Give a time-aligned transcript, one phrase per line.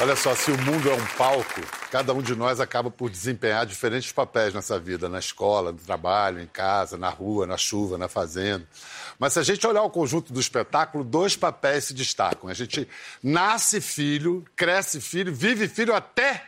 [0.00, 1.60] Olha só, se o mundo é um palco,
[1.90, 6.40] cada um de nós acaba por desempenhar diferentes papéis nessa vida, na escola, no trabalho,
[6.40, 8.66] em casa, na rua, na chuva, na fazenda.
[9.18, 12.48] Mas se a gente olhar o conjunto do espetáculo, dois papéis se destacam.
[12.48, 12.88] A gente
[13.22, 16.46] nasce filho, cresce filho, vive filho até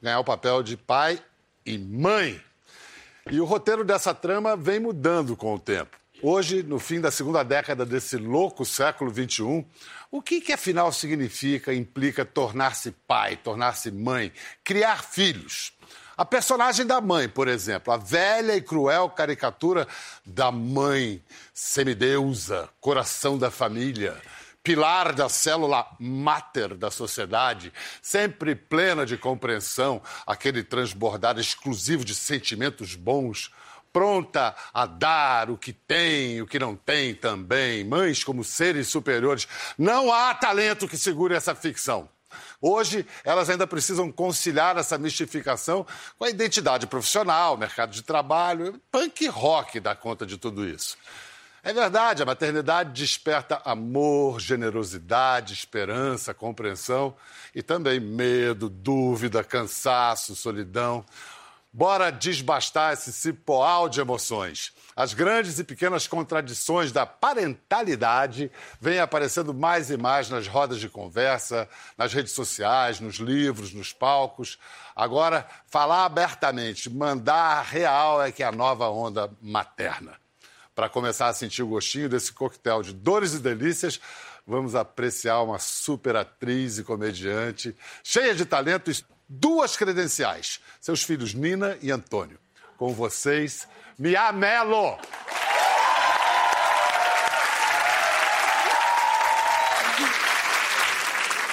[0.00, 1.22] ganhar o papel de pai
[1.66, 2.40] e mãe.
[3.30, 6.01] E o roteiro dessa trama vem mudando com o tempo.
[6.24, 9.66] Hoje, no fim da segunda década desse louco século XXI,
[10.08, 15.72] o que, que afinal significa, implica tornar-se pai, tornar-se mãe, criar filhos?
[16.16, 19.88] A personagem da mãe, por exemplo, a velha e cruel caricatura
[20.24, 21.20] da mãe
[21.52, 24.16] semideusa, coração da família,
[24.62, 32.94] pilar da célula máter da sociedade, sempre plena de compreensão, aquele transbordar exclusivo de sentimentos
[32.94, 33.50] bons,
[33.92, 39.46] pronta a dar o que tem, o que não tem também, mães como seres superiores.
[39.76, 42.08] Não há talento que segure essa ficção.
[42.60, 45.86] Hoje, elas ainda precisam conciliar essa mistificação
[46.18, 48.80] com a identidade profissional, mercado de trabalho.
[48.90, 50.96] Punk rock dá conta de tudo isso.
[51.64, 57.14] É verdade, a maternidade desperta amor, generosidade, esperança, compreensão
[57.54, 61.04] e também medo, dúvida, cansaço, solidão.
[61.74, 64.74] Bora desbastar esse cipoal de emoções.
[64.94, 70.90] As grandes e pequenas contradições da parentalidade vêm aparecendo mais e mais nas rodas de
[70.90, 74.58] conversa, nas redes sociais, nos livros, nos palcos.
[74.94, 80.20] Agora, falar abertamente, mandar real é que é a nova onda materna.
[80.74, 83.98] Para começar a sentir o gostinho desse coquetel de dores e delícias,
[84.46, 88.90] vamos apreciar uma super atriz e comediante, cheia de talento
[89.32, 92.38] duas credenciais: seus filhos Nina e Antônio.
[92.76, 93.66] Com vocês,
[93.98, 94.98] Mia Mello.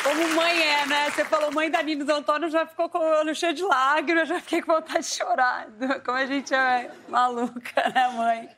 [0.04, 1.12] Como mãe é, né?
[1.12, 3.64] Você falou mãe da Nina e do Antônio, já ficou com o olho cheio de
[3.64, 5.68] lágrimas, já fiquei com vontade de chorar.
[6.04, 8.50] Como a gente é maluca, né, mãe?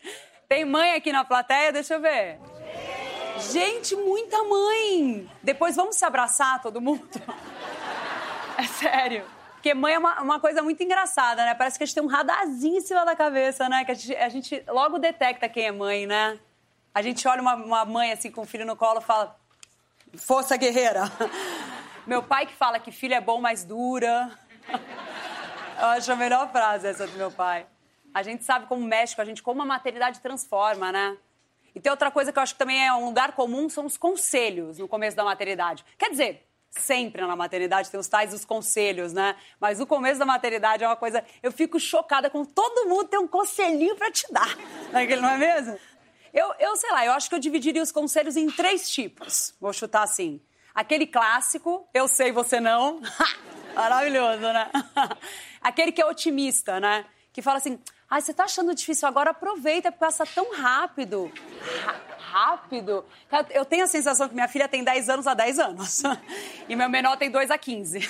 [0.48, 1.72] Tem mãe aqui na plateia?
[1.72, 2.40] Deixa eu ver.
[3.52, 5.30] Gente, muita mãe!
[5.42, 7.10] Depois vamos se abraçar, todo mundo?
[8.62, 9.26] É sério.
[9.54, 11.56] Porque mãe é uma, uma, coisa muito engraçada, né?
[11.56, 13.84] Parece que a gente tem um radarzinho em cima da cabeça, né?
[13.84, 16.40] Que a gente, a gente logo detecta quem é mãe, né?
[16.94, 19.36] A gente olha uma, uma mãe assim com o filho no colo e fala:
[20.16, 21.04] Força guerreira!
[22.06, 24.32] Meu pai que fala que filho é bom, mas dura.
[25.80, 27.66] Eu acho a melhor frase essa do meu pai.
[28.14, 31.18] A gente sabe como mexe com a gente, como a maternidade transforma, né?
[31.74, 33.98] E tem outra coisa que eu acho que também é um lugar comum, são os
[33.98, 35.84] conselhos no começo da maternidade.
[35.98, 39.36] Quer dizer, sempre na maternidade tem os tais os conselhos, né?
[39.60, 41.24] Mas o começo da maternidade é uma coisa.
[41.44, 44.56] Eu fico chocada com todo mundo tem um conselhinho para te dar.
[44.94, 45.78] Não é mesmo?
[46.34, 49.54] Eu, eu sei lá, eu acho que eu dividiria os conselhos em três tipos.
[49.60, 50.40] Vou chutar assim.
[50.74, 53.02] Aquele clássico, eu sei, você não.
[53.76, 54.72] Maravilhoso, né?
[55.60, 57.06] Aquele que é otimista, né?
[57.34, 57.78] Que fala assim:
[58.10, 59.32] ah, você tá achando difícil agora?
[59.32, 61.30] Aproveita, porque passa tão rápido.
[62.32, 63.04] Rápido.
[63.52, 66.04] Eu tenho a sensação que minha filha tem 10 anos há 10 anos.
[66.70, 68.10] E meu menor tem 2 a 15.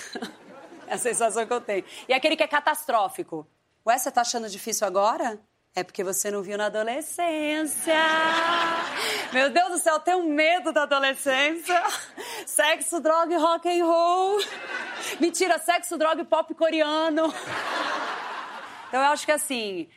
[0.88, 1.84] É a sensação que eu tenho.
[2.08, 3.48] E aquele que é catastrófico.
[3.86, 5.40] Ué, você tá achando difícil agora?
[5.74, 7.96] É porque você não viu na adolescência.
[9.32, 11.82] Meu Deus do céu, eu tenho medo da adolescência.
[12.46, 14.40] Sexo, droga e rock and roll.
[15.20, 17.34] Mentira, sexo, droga e pop coreano.
[18.90, 19.88] Então eu acho que assim,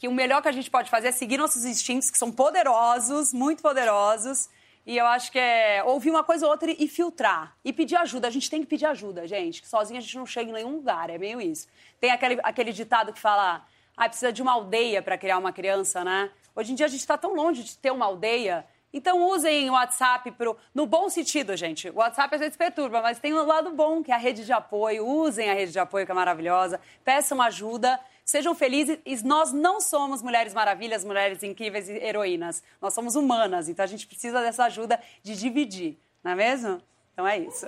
[0.00, 3.34] que o melhor que a gente pode fazer é seguir nossos instintos, que são poderosos,
[3.34, 4.48] muito poderosos.
[4.86, 7.54] E eu acho que é ouvir uma coisa ou outra e filtrar.
[7.62, 8.26] E pedir ajuda.
[8.26, 9.60] A gente tem que pedir ajuda, gente.
[9.60, 11.10] Que sozinho a gente não chega em nenhum lugar.
[11.10, 11.68] É meio isso.
[12.00, 13.62] Tem aquele, aquele ditado que fala:
[13.94, 16.30] ah, precisa de uma aldeia para criar uma criança, né?
[16.56, 18.64] Hoje em dia a gente está tão longe de ter uma aldeia.
[18.94, 21.90] Então usem o WhatsApp pro, no bom sentido, gente.
[21.90, 24.46] O WhatsApp às vezes perturba, mas tem o um lado bom, que é a rede
[24.46, 25.06] de apoio.
[25.06, 26.80] Usem a rede de apoio, que é maravilhosa.
[27.04, 28.00] Peçam ajuda.
[28.30, 29.24] Sejam felizes.
[29.24, 32.62] Nós não somos mulheres maravilhas, mulheres incríveis e heroínas.
[32.80, 36.80] Nós somos humanas, então a gente precisa dessa ajuda de dividir, não é mesmo?
[37.12, 37.66] Então é isso.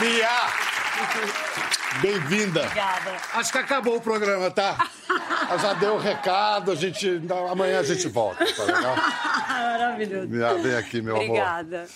[0.00, 1.62] Mia!
[2.00, 2.60] Bem-vinda.
[2.62, 3.16] Obrigada.
[3.34, 4.76] Acho que acabou o programa, tá?
[5.60, 7.20] Já deu o recado, a gente.
[7.50, 8.96] Amanhã a gente volta, tá legal?
[9.48, 10.28] Maravilhoso.
[10.62, 11.76] Vem aqui, meu Obrigada.
[11.78, 11.88] amor.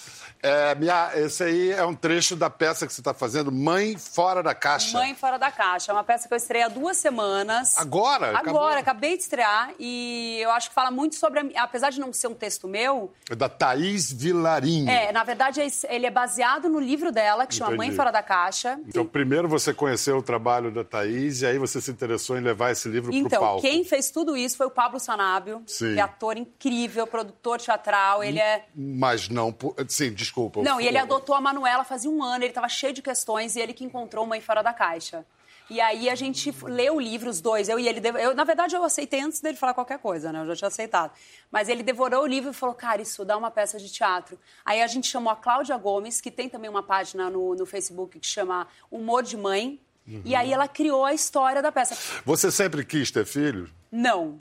[0.43, 4.43] É, minha, esse aí é um trecho da peça que você está fazendo, Mãe Fora
[4.43, 4.97] da Caixa.
[4.97, 5.93] Mãe Fora da Caixa.
[5.93, 7.77] É uma peça que eu estrei há duas semanas.
[7.77, 8.29] Agora?
[8.29, 8.69] Agora, Acabou?
[8.69, 9.71] acabei de estrear.
[9.79, 11.41] E eu acho que fala muito sobre.
[11.41, 13.13] A, apesar de não ser um texto meu.
[13.29, 14.89] É da Thaís Vilarim.
[14.89, 17.89] É, na verdade, ele é baseado no livro dela, que chama Entendi.
[17.89, 18.81] Mãe Fora da Caixa.
[18.89, 22.71] Então, primeiro você conheceu o trabalho da Thaís e aí você se interessou em levar
[22.71, 23.61] esse livro para o Então, palco.
[23.61, 25.95] quem fez tudo isso foi o Pablo Sanábio, Sim.
[25.95, 28.23] que é ator incrível, produtor teatral.
[28.23, 28.65] Ele é.
[28.75, 29.55] Mas não...
[29.89, 30.63] Sim, desculpa.
[30.63, 33.61] Não, e ele adotou a Manuela fazia um ano, ele estava cheio de questões e
[33.61, 35.25] ele que encontrou Mãe Fora da Caixa.
[35.71, 38.01] E aí a gente leu o livro, os dois, eu e ele.
[38.21, 40.41] Eu, na verdade, eu aceitei antes dele falar qualquer coisa, né?
[40.43, 41.13] Eu já tinha aceitado.
[41.51, 44.37] Mas ele devorou o livro e falou, cara, isso dá uma peça de teatro.
[44.65, 48.19] Aí a gente chamou a Cláudia Gomes, que tem também uma página no, no Facebook
[48.19, 49.81] que chama Humor de Mãe.
[50.25, 51.97] E aí ela criou a história da peça.
[52.25, 53.71] Você sempre quis ter filho?
[53.93, 54.39] Não.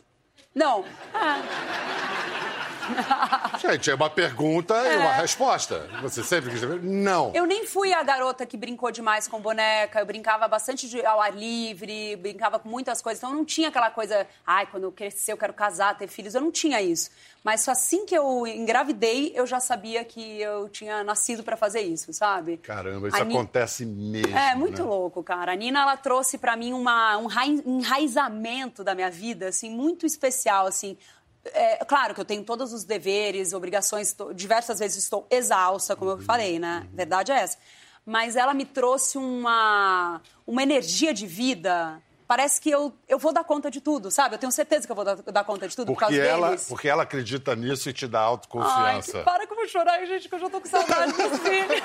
[0.56, 0.84] Não.
[1.14, 1.44] Ah,
[3.60, 5.90] Gente, é uma pergunta e uma resposta.
[6.02, 6.80] Você sempre quis filho?
[6.82, 7.32] Não.
[7.34, 11.22] Eu nem fui a garota que brincou demais com boneca, eu brincava bastante de- ao
[11.22, 14.92] ar livre, brincava com muitas coisas, então eu não tinha aquela coisa, ai, quando eu
[14.92, 17.10] crescer eu quero casar, ter filhos, eu não tinha isso.
[17.44, 21.82] Mas só assim que eu engravidei, eu já sabia que eu tinha nascido pra fazer
[21.82, 22.58] isso, sabe?
[22.58, 24.38] Caramba, isso A Ni- acontece mesmo.
[24.38, 24.88] É, muito né?
[24.88, 25.54] louco, cara.
[25.54, 30.06] A Nina, ela trouxe pra mim uma, um rai- enraizamento da minha vida, assim, muito
[30.06, 30.98] especial, assim.
[31.46, 36.20] É, claro que eu tenho todos os deveres, obrigações, diversas vezes estou exausta, como eu
[36.20, 36.88] falei, né?
[36.94, 37.58] Verdade é essa.
[38.06, 42.02] Mas ela me trouxe uma, uma energia de vida.
[42.28, 44.36] Parece que eu, eu vou dar conta de tudo, sabe?
[44.36, 46.48] Eu tenho certeza que eu vou dar, dar conta de tudo por Porque causa ela,
[46.50, 46.66] deles.
[46.68, 49.18] porque ela acredita nisso e te dá Ai, autoconfiança.
[49.20, 51.82] que- para que eu vou chorar, gente, que eu já tô com saudade dos filhos.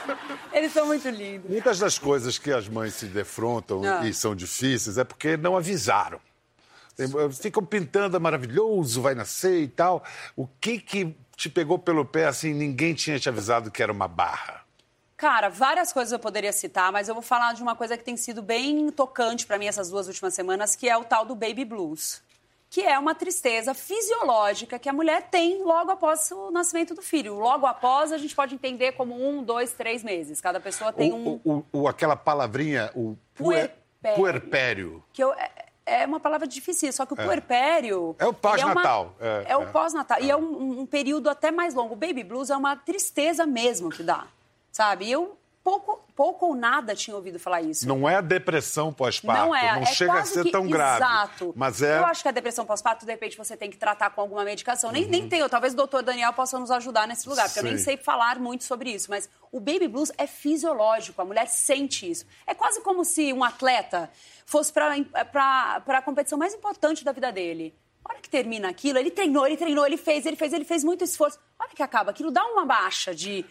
[0.52, 1.50] Eles são muito lindos.
[1.50, 4.06] Muitas das coisas que as mães se defrontam Ah.
[4.06, 6.20] e são difíceis é porque não avisaram.
[6.96, 10.02] Tem- Ficam pintando, é maravilhoso, vai nascer e tal.
[10.36, 14.06] O que que te pegou pelo pé assim, ninguém tinha te avisado que era uma
[14.08, 14.62] barra?
[15.16, 18.16] Cara, várias coisas eu poderia citar, mas eu vou falar de uma coisa que tem
[18.16, 21.64] sido bem tocante pra mim essas duas últimas semanas, que é o tal do baby
[21.64, 22.22] blues.
[22.68, 27.34] Que é uma tristeza fisiológica que a mulher tem logo após o nascimento do filho.
[27.38, 30.40] Logo após, a gente pode entender como um, dois, três meses.
[30.40, 31.40] Cada pessoa tem O- um.
[31.44, 33.68] o- o- aquela palavrinha, o puer-
[34.02, 34.16] Puerpério.
[34.16, 35.04] puerpério.
[35.12, 35.32] que eu-
[35.86, 38.14] é, é uma palavra difícil, só que o puerpério...
[38.18, 39.66] É o pós-natal, É, uma- é, é o é.
[39.66, 40.18] pós-natal.
[40.20, 41.94] E é um, um período até mais longo.
[41.94, 44.26] O baby blues é uma tristeza mesmo que dá,
[44.72, 45.06] sabe?
[45.06, 47.88] E eu pouco, pouco ou nada tinha ouvido falar isso.
[47.88, 51.02] Não é a depressão pós-parto, Não é, é chega a ser que- tão grave.
[51.02, 51.52] Exato.
[51.56, 51.98] Mas é.
[51.98, 54.92] Eu acho que a depressão pós-parto, de repente, você tem que tratar com alguma medicação.
[54.92, 55.10] Nem, Uhum.
[55.10, 57.96] nem tem, talvez o doutor Daniel possa nos ajudar nesse lugar, porque eu nem sei
[57.96, 59.10] falar muito sobre isso.
[59.10, 62.26] Mas o baby blues é fisiológico, a mulher sente isso.
[62.46, 64.10] É quase como se um atleta
[64.44, 64.94] fosse para
[65.86, 67.74] a competição mais importante da vida dele.
[68.04, 70.84] A hora que termina aquilo, ele treinou, ele treinou, ele fez, ele fez, ele fez
[70.84, 71.38] muito esforço.
[71.58, 73.44] A hora que acaba aquilo, dá uma baixa de.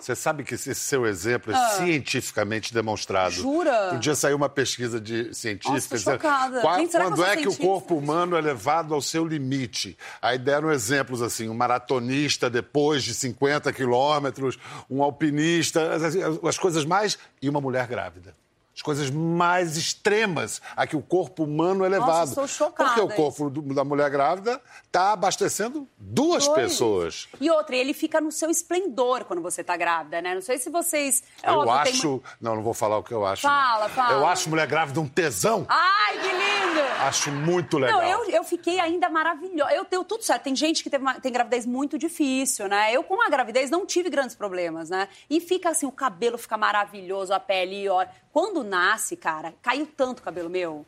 [0.00, 3.26] Você sabe que esse seu exemplo é cientificamente demonstrado.
[3.26, 3.30] Ah.
[3.30, 3.90] Jura?
[3.94, 6.60] Um dia saiu uma pesquisa de tô dizendo chocada.
[6.62, 9.24] qua- Gente, será que quando sou é que o corpo humano é levado ao seu
[9.26, 9.96] limite.
[10.22, 14.58] Aí deram exemplos assim, um maratonista depois de 50 quilômetros,
[14.88, 17.18] um alpinista, as- as coisas mais...
[17.42, 18.34] E uma mulher grávida.
[18.78, 22.28] As coisas mais extremas a que o corpo humano é levado.
[22.28, 22.90] estou chocada.
[22.90, 26.56] Porque o corpo do- da mulher grávida está abastecendo duas Dois.
[26.62, 27.28] pessoas.
[27.40, 30.32] E outra, ele fica no seu esplendor quando você tá grávida, né?
[30.32, 31.24] Não sei se vocês.
[31.42, 32.22] é Eu óbvio, acho.
[32.40, 33.44] Não, não vou falar o que eu acho.
[33.44, 33.52] não.
[33.52, 34.12] Fala, fala.
[34.12, 35.66] Eu acho mulher grávida um tesão.
[35.68, 36.80] Ai, que lindo!
[37.00, 38.00] Acho muito legal.
[38.00, 39.72] Não, eu, eu fiquei ainda maravilhosa.
[39.74, 40.44] Eu tenho tudo certo.
[40.44, 42.92] Tem gente que teve uma- tem gravidez muito difícil, né?
[42.94, 45.08] Eu, com a gravidez, não tive grandes problemas, né?
[45.28, 48.06] E fica assim, o cabelo fica maravilhoso, a pele, ó.
[48.38, 50.86] Quando nasce, cara, caiu tanto o cabelo meu.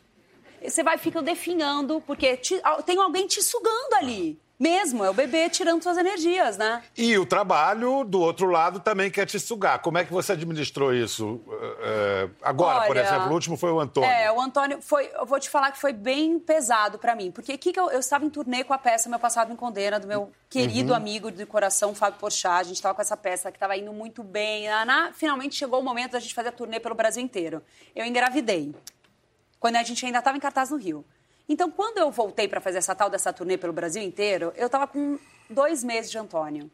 [0.62, 4.40] Você vai ficando definhando, porque te- tem alguém te sugando ali.
[4.60, 6.82] Mesmo, é o bebê tirando suas energias, né?
[6.94, 9.78] E o trabalho, do outro lado, também quer te sugar.
[9.78, 11.40] Como é que você administrou isso?
[11.80, 14.10] eh, agora, por Olha, exemplo, o último foi o Antônio.
[14.10, 15.10] É, o Antônio foi.
[15.14, 17.30] Eu vou te falar que foi bem pesado pra mim.
[17.30, 19.98] Porque que que eu, eu estava em turnê com a peça Meu Passado em Condena,
[19.98, 22.60] do meu querido amigo de coração, Fábio Porchat.
[22.60, 24.68] A gente estava com essa peça que estava indo muito bem.
[24.84, 27.62] Na- finalmente chegou o momento da gente fazer a turnê pelo Brasil inteiro.
[27.96, 28.74] Eu engravidei.
[29.58, 31.02] Quando a gente ainda estava em cartaz no Rio.
[31.50, 34.86] Então, quando eu voltei para fazer essa tal dessa turnê pelo Brasil inteiro, eu estava
[34.86, 35.18] com
[35.50, 36.70] dois meses de Antônio.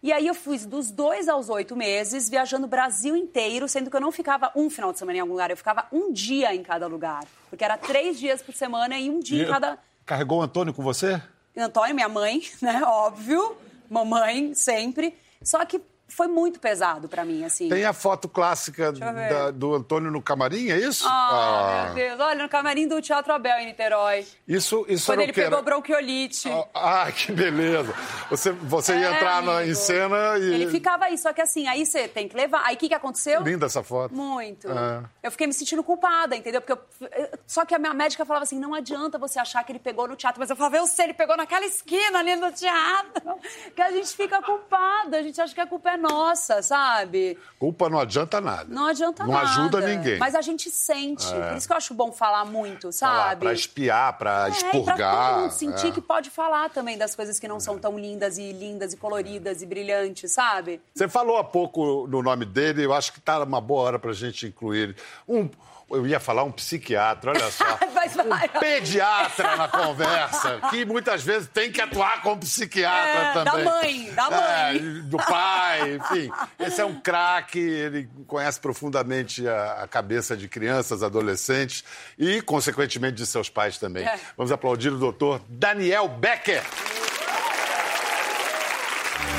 [0.00, 3.96] E aí eu fui dos dois aos oito meses, viajando o Brasil inteiro, sendo que
[3.96, 6.62] eu não ficava um final de semana em algum lugar, eu ficava um dia em
[6.62, 7.24] cada lugar.
[7.50, 9.80] Porque era três dias por semana e um dia em cada.
[10.06, 11.20] Carregou o Antônio com você?
[11.56, 12.84] Antônio, minha mãe, né?
[12.84, 13.56] Óbvio.
[13.90, 15.18] Mamãe, sempre.
[15.42, 15.80] Só que
[16.14, 17.68] foi muito pesado para mim, assim.
[17.68, 21.04] Tem a foto clássica da, do Antônio no camarim, é isso?
[21.06, 22.20] Ah, ah, meu Deus.
[22.20, 24.26] Olha, no camarim do Teatro Abel, em Niterói.
[24.46, 26.48] Isso, isso Quando ele pegou Era- bronquiolite.
[26.74, 27.94] Ah, que beleza.
[28.30, 30.54] Você, você ia É, entrar na, em cena e...
[30.54, 32.62] Ele ficava aí, só que assim, aí você tem que levar.
[32.64, 33.42] Aí o que, que aconteceu?
[33.42, 34.14] Linda essa foto.
[34.14, 34.70] Muito.
[34.70, 35.02] É.
[35.22, 36.60] Eu fiquei me sentindo culpada, entendeu?
[36.60, 39.78] Porque eu- só que a minha médica falava assim: não adianta você achar que ele
[39.78, 40.38] pegou no teatro.
[40.40, 43.34] Mas eu falava, eu sei, ele pegou naquela esquina ali no teatro.
[43.74, 47.38] Que a gente fica culpada, a gente acha que a culpa é nossa, sabe?
[47.58, 48.66] Culpa não adianta nada.
[48.68, 49.48] Não adianta não nada.
[49.48, 50.18] ajuda ninguém.
[50.18, 51.26] Mas a gente sente.
[51.26, 53.40] Por isso que eu acho bom falar muito, Falar, sabe?
[53.44, 54.96] Pra espiar, pra É, expurgar.
[54.96, 55.90] pra todo mundo sentir é.
[55.90, 59.62] que pode falar também das coisas que não são tão lindas e lindas e coloridas
[59.62, 60.80] e brilhantes, sabe?
[60.94, 64.12] Você falou há pouco no nome dele, eu acho que tá uma boa hora pra
[64.12, 64.96] gente incluir ele.
[65.28, 65.48] Um,
[65.94, 67.64] eu ia falar um psiquiatra, olha só.
[68.14, 73.64] Um pediatra na conversa, que muitas vezes tem que atuar como psiquiatra É, da também.
[73.64, 74.76] mãe, da mãe.
[74.76, 76.30] É, do pai, enfim.
[76.58, 81.82] Esse é um craque, ele conhece profundamente a, a cabeça de crianças, adolescentes
[82.18, 84.06] e, consequentemente, de seus pais também.
[84.06, 84.18] É.
[84.36, 86.62] Vamos aplaudir o doutor Daniel Becker.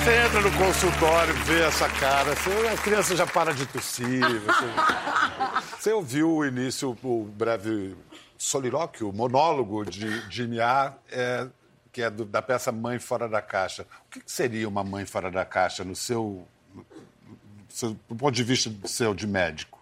[0.05, 4.05] Você entra no consultório, vê essa cara, você- a criança já para de tossir.
[4.41, 4.65] Você,
[5.81, 7.95] você ouviu o início, o breve
[8.37, 11.47] solilóquio, monólogo de Jimmy A, é,
[11.91, 13.87] que é do- da peça Mãe Fora da Caixa.
[14.05, 16.85] O que que seria uma mãe fora da caixa no seu, no
[17.67, 19.74] seu- do ponto de vista seu de médico?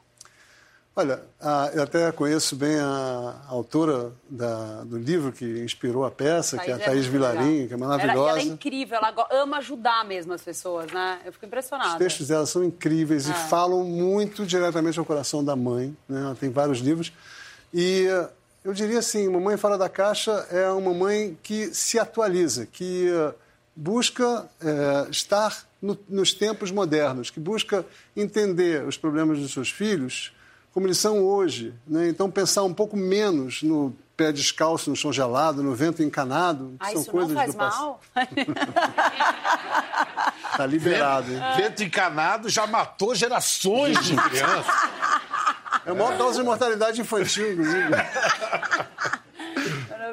[0.96, 6.56] Olha, a- eu até conheço bem a autora da- do livro que inspirou a peça,
[6.60, 7.32] que é a Thaís legal.
[7.34, 8.30] Vilarim, que é Ela, maravilhosa.
[8.30, 11.20] ela é incrível, ela ama ajudar mesmo as pessoas, né?
[11.26, 11.94] Eu fico impressionada.
[11.94, 13.32] Os textos dela são incríveis Ah.
[13.32, 15.98] e falam muito diretamente ao coração da mãe.
[16.08, 16.22] Né?
[16.22, 17.12] Ela tem vários livros.
[17.74, 18.30] E eh,
[18.64, 23.10] eu diria assim, uma mãe fora da caixa é uma mãe que se atualiza, que
[23.10, 23.34] eh,
[23.76, 27.84] busca eh, estar no- nos tempos modernos, que busca
[28.16, 30.32] entender os problemas dos seus filhos
[30.74, 31.74] como eles são hoje.
[31.88, 32.10] Né?
[32.10, 36.88] Então, pensar um pouco menos no pé descalço, no chão gelado, no vento encanado, que
[36.88, 37.82] Ah, são isso coisas não faz do passado.
[37.82, 38.02] mal?
[40.56, 41.40] Tá liberado, hein?
[41.58, 44.68] Vento encanado já matou gerações de crianças.
[45.84, 47.90] É a maior causa de mortalidade infantil, inclusive.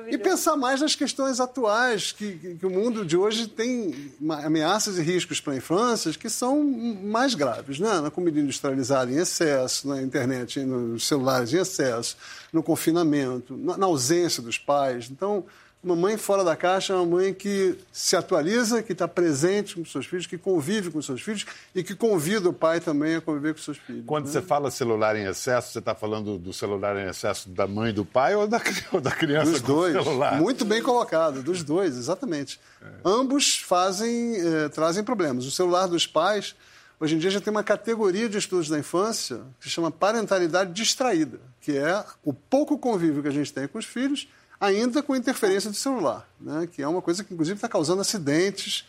[0.09, 4.13] E pensar mais nas questões atuais, que, que- que o mundo de hoje tem
[4.45, 8.01] ameaças e riscos para a infância que são mais graves, né?
[8.01, 12.17] Na comida industrializada em excesso, na internet, nos celulares em excesso,
[12.53, 15.09] no confinamento, na, na ausência dos pais.
[15.11, 15.45] Então,
[15.83, 19.85] uma mãe fora da caixa é uma mãe que se atualiza, que está presente com
[19.85, 23.55] seus filhos, que convive com seus filhos e que convida o pai também a conviver
[23.55, 24.05] com seus filhos.
[24.07, 24.33] Quando né?
[24.33, 28.05] você fala celular em excesso, você está falando do celular em excesso da mãe do
[28.05, 28.61] pai ou da,
[28.93, 29.93] ou da criança Dos dois.
[29.95, 30.39] celular?
[30.39, 32.61] Muito bem colocado, dos dois, exatamente.
[33.03, 35.47] Ambos fazem, eh, trazem problemas.
[35.47, 36.55] O celular dos pais,
[36.99, 40.75] hoje em dia já tem uma categoria de estudos da infância que se chama parentalidade
[40.75, 44.29] distraída, que é o pouco convívio que a gente tem com os filhos,
[44.61, 46.69] ainda com interferência do celular, né?
[46.71, 48.85] que é uma coisa que inclusive está causando acidentes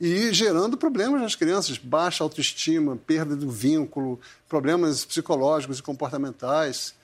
[0.00, 6.94] e gerando problemas nas crianças, baixa autoestima, perda do vínculo, problemas psicológicos e comportamentais.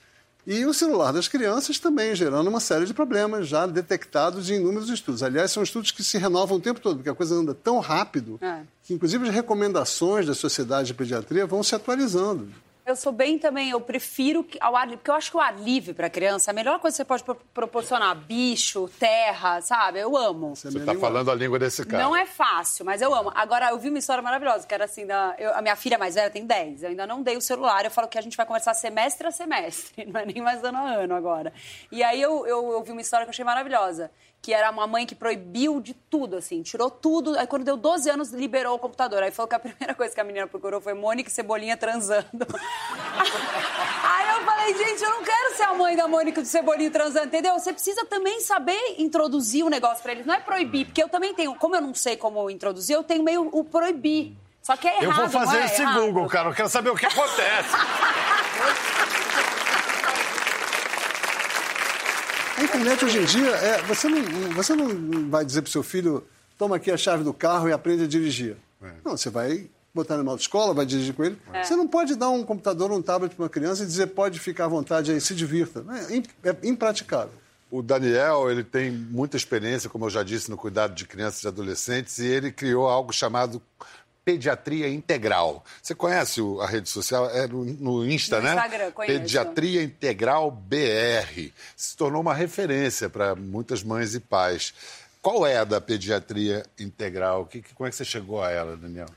[0.45, 4.89] E o celular das crianças também gerando uma série de problemas já detectados em inúmeros
[4.89, 5.21] estudos.
[5.21, 8.39] Aliás, são estudos que se renovam o tempo todo, porque a coisa anda tão rápido
[8.41, 8.61] É.
[8.83, 12.49] que, inclusive, as recomendações da Sociedade de Pediatria vão se atualizando.
[12.83, 15.39] Eu sou bem também, eu prefiro que- ao ar livre, porque eu acho que o
[15.39, 18.15] ar livre para criança é a melhor coisa que você pode pro- proporcionar.
[18.15, 19.99] Bicho, terra, sabe?
[19.99, 20.53] Eu amo.
[20.53, 22.03] É Você minha está falando a língua desse cara.
[22.03, 23.31] Não é fácil, mas eu amo.
[23.35, 26.15] Agora, eu vi uma história maravilhosa, que era assim, da, eu- a minha filha mais
[26.15, 28.45] velha tem 10, eu ainda não dei o celular, eu falo que a gente vai
[28.47, 31.53] conversar semestre a semestre, não é nem mais ano a ano agora.
[31.91, 34.09] E aí eu, eu, eu vi uma história que eu achei maravilhosa,
[34.41, 38.09] que era uma mãe que proibiu de tudo, assim, tirou tudo, aí quando deu 12
[38.09, 39.21] anos, liberou o computador.
[39.21, 42.25] Aí falou que a primeira coisa que a menina procurou foi Mônica e Cebolinha transando.
[44.03, 46.89] Aí eu falei, gente, eu não quero ser a mãe da Mônica e do Cebolinha
[46.89, 47.53] transando, entendeu?
[47.53, 50.25] Você precisa também saber introduzir o negócio pra eles.
[50.25, 53.23] Não é proibir, porque eu também tenho, como eu não sei como introduzir, eu tenho
[53.23, 54.35] meio o proibir.
[54.61, 56.01] Só que é errado, Eu vou fazer é esse errado.
[56.01, 56.49] Google, cara.
[56.49, 57.75] Eu quero saber o que acontece.
[62.81, 64.23] internet hoje em dia, é, você, não,
[64.53, 66.25] você não vai dizer para o seu filho,
[66.57, 68.57] toma aqui a chave do carro e aprende a dirigir.
[69.05, 71.37] Não, você vai botar no autoescola, vai dirigir com ele.
[71.63, 74.39] Você não pode dar um computador ou um tablet para uma criança e dizer, pode
[74.39, 75.85] ficar à vontade aí, se divirta.
[76.43, 77.33] É, é impraticável.
[77.69, 81.47] O Daniel, ele tem muita experiência, como eu já disse, no cuidado de crianças e
[81.47, 83.61] adolescentes, e ele criou algo chamado
[84.23, 85.63] Pediatria Integral.
[85.81, 87.29] Você conhece a rede social?
[87.29, 88.53] É no, no Insta, No né?
[88.53, 89.19] Instagram, conheço.
[89.19, 91.51] Pediatria Integral BR.
[91.75, 94.73] Se tornou uma referência para muitas mães e pais.
[95.21, 97.45] Qual é a da Pediatria Integral?
[97.45, 99.07] Que, que- como é que você chegou a ela, Daniel?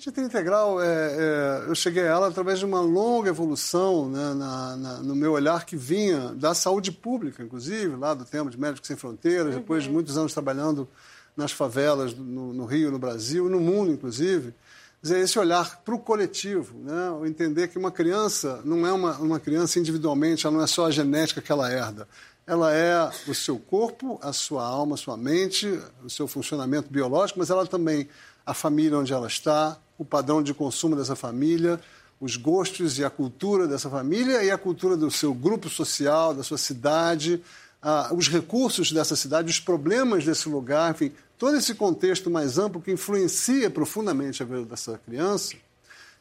[0.00, 4.74] pediatria integral, é, é, eu cheguei a ela através de uma longa evolução né, na,
[4.76, 8.86] na, no meu olhar que vinha da saúde pública, inclusive, lá do tempo de Médicos
[8.86, 9.60] Sem Fronteiras, uhum.
[9.60, 10.88] depois de muitos anos trabalhando
[11.36, 14.54] nas favelas no, no Rio, no Brasil, no mundo, inclusive
[15.02, 17.26] dizer, esse olhar para o coletivo, né?
[17.26, 20.90] entender que uma criança não é uma, uma criança individualmente, ela não é só a
[20.90, 22.06] genética que ela herda.
[22.46, 27.38] Ela é o seu corpo, a sua alma, a sua mente, o seu funcionamento biológico,
[27.38, 28.08] mas ela também
[28.44, 31.80] a família onde ela está, o padrão de consumo dessa família,
[32.20, 36.42] os gostos e a cultura dessa família e a cultura do seu grupo social, da
[36.42, 37.42] sua cidade,
[37.82, 42.80] ah, os recursos dessa cidade, os problemas desse lugar, enfim, todo esse contexto mais amplo
[42.80, 45.54] que influencia profundamente a vida dessa criança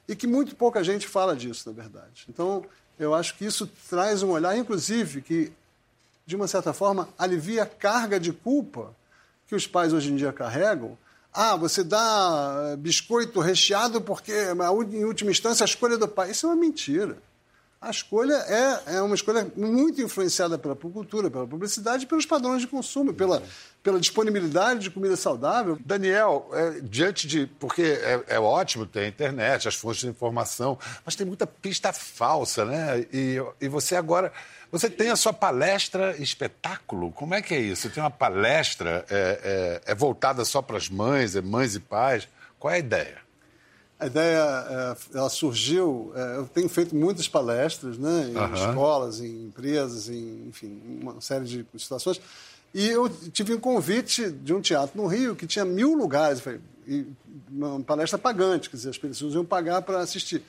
[0.08, 2.26] e que muito pouca gente fala disso, na verdade.
[2.30, 2.64] Então,
[2.98, 5.52] eu acho que isso traz um olhar, inclusive, que,
[6.26, 8.96] de uma certa forma, alivia a carga de culpa
[9.48, 10.98] que os pais hoje em dia carregam.
[11.34, 14.34] Ah, você dá biscoito recheado porque,
[14.92, 16.32] em última instância, a escolha do pai.
[16.32, 17.18] Isso é uma mentira.
[17.82, 22.68] A escolha é, é uma escolha muito influenciada pela cultura, pela publicidade pelos padrões de
[22.68, 23.42] consumo, pela,
[23.82, 25.80] pela disponibilidade de comida saudável.
[25.86, 27.48] Daniel, é, diante de.
[27.58, 31.94] Porque é, é, ótimo ter a internet, as fontes de informação, mas tem muita pista
[31.94, 33.06] falsa, né?
[33.14, 34.34] E, e você agora.
[34.72, 37.12] Você tem a sua palestra espetáculo?
[37.14, 37.84] Como é que é isso?
[37.84, 41.80] Você tem uma palestra é, é, é voltada só para as mães, é mães e
[41.80, 42.28] pais?
[42.60, 43.29] Qual é a ideia?
[44.00, 48.54] A ideia, é, ela surgiu, é, eu tenho feito muitas palestras, né, em uhum.
[48.54, 52.22] escolas, em empresas, em, enfim, uma série de situações,
[52.74, 56.42] e eu tive um convite de um teatro no Rio que tinha mil lugares,
[57.52, 60.44] uma palestra pagante, quer dizer, as pessoas iam pagar para assistir.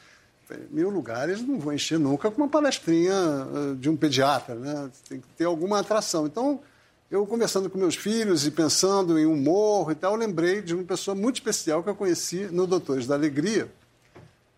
[0.47, 4.91] Falei, mil lugares não vou encher nunca com uma palestrinha eh, de um pediatra, né?
[5.09, 6.27] Tem que ter alguma atração.
[6.27, 6.61] Então,
[7.11, 10.85] eu conversando com meus filhos e pensando em humor e tal, eu lembrei de uma
[10.85, 13.69] pessoa muito especial que eu conheci no Doutores da Alegria,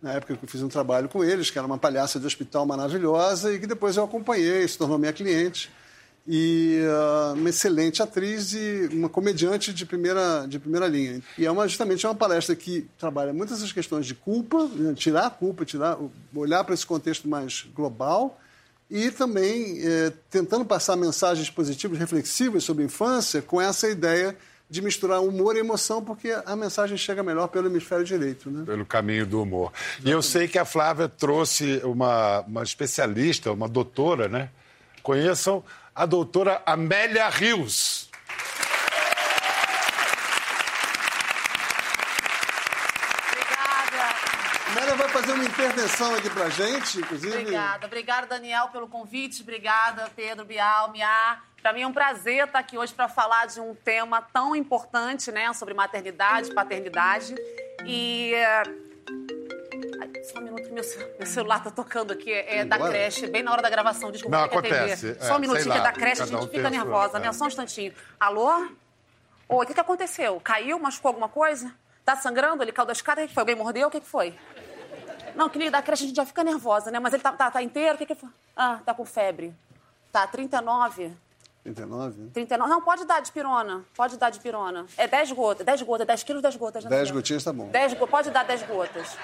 [0.03, 2.67] na época que eu fiz um trabalho com eles, que era uma palhaça de hospital
[2.67, 5.71] maravilhosa e que depois eu acompanhei, se tornou minha cliente.
[6.29, 11.21] E uh, uma excelente atriz e uma comediante de primeira, de primeira linha.
[11.37, 15.27] E é uma, justamente uma palestra que trabalha muitas essas questões de culpa, né, tirar
[15.27, 15.99] a culpa, tirar,
[16.33, 18.39] olhar para esse contexto mais global
[18.93, 24.37] e também é, tentando passar mensagens positivas, reflexivas sobre a infância, com essa ideia
[24.69, 28.51] de misturar humor e emoção, porque a mensagem chega melhor pelo hemisfério direito.
[28.51, 28.65] Né?
[28.67, 29.73] Pelo caminho do humor.
[29.75, 30.09] Exatamente.
[30.09, 34.51] E eu sei que a Flávia trouxe uma, uma especialista, uma doutora, né?
[35.03, 38.11] Conheçam a doutora Amélia Rios.
[45.23, 47.39] Fazer uma intervenção aqui pra gente, inclusive.
[47.39, 47.87] Obrigada.
[47.87, 49.43] Obrigada, Daniel, pelo convite.
[49.43, 51.39] Obrigada, Pedro, Bial, Mia.
[51.63, 55.31] Para mim é um prazer estar aqui hoje para falar de um tema tão importante,
[55.31, 57.37] né, sobre maternidade, paternidade.
[57.87, 58.33] E
[60.25, 60.83] só um minuto, meu,
[61.19, 64.45] meu celular está tocando aqui, é da creche, bem na hora da gravação, desculpa, Não,
[64.45, 65.17] acontece.
[65.21, 67.33] É, só um minutinho, que é da creche, a gente um fica nervosa, né?
[67.33, 67.95] Só um instantinho.
[68.19, 68.67] Alô?
[69.49, 70.41] Oi, o que, que aconteceu?
[70.41, 71.73] Caiu, machucou alguma coisa?
[72.05, 72.63] Tá sangrando?
[72.65, 73.23] Ele caiu da escada?
[73.23, 73.41] O que foi?
[73.41, 73.87] Alguém mordeu?
[73.87, 74.35] O que, que foi?
[75.35, 76.99] Não, que da creche a gente já fica nervosa, né?
[76.99, 77.95] Mas ele tá, tá, tá inteiro?
[77.95, 78.29] O que que foi?
[78.57, 79.55] Ah, tá com febre.
[80.11, 81.13] Tá, 39.
[81.65, 82.31] 39?
[82.31, 82.71] 39.
[82.71, 83.85] Não, pode dar de pirona.
[83.95, 84.85] Pode dar de pirona.
[84.97, 85.65] É 10 gotas.
[85.65, 86.07] 10 gotas.
[86.07, 86.85] 10 quilos, 10 gotas.
[86.85, 87.69] 10 né, gotinhas tá bom.
[87.69, 89.17] 10, pode dar 10 gotas.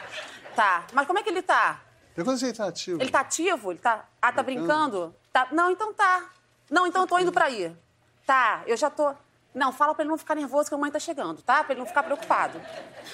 [0.54, 0.86] Tá.
[0.92, 1.80] Mas como é que ele tá?
[2.14, 3.02] Pergunta se ele tá ativo.
[3.02, 3.72] Ele tá ativo?
[3.72, 4.04] Ele tá...
[4.22, 5.14] Ah, tá brincando?
[5.32, 5.48] Tá...
[5.52, 6.30] Não, então tá.
[6.70, 7.74] Não, então eu tô indo pra aí.
[8.24, 9.14] Tá, eu já tô...
[9.58, 11.64] Não, fala pra ele não ficar nervoso que a mãe tá chegando, tá?
[11.64, 12.60] Pra ele não ficar preocupado.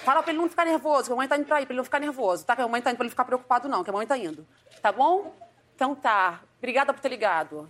[0.04, 1.78] Fala pra ele não ficar nervoso, que a mãe tá indo pra aí, pra ele
[1.78, 2.54] não ficar nervoso, tá?
[2.54, 4.46] Que a mãe tá indo pra ele ficar preocupado, não, que a mãe tá indo.
[4.83, 5.35] Tá bom?
[5.74, 6.40] Então tá.
[6.59, 7.66] Obrigada por ter ligado.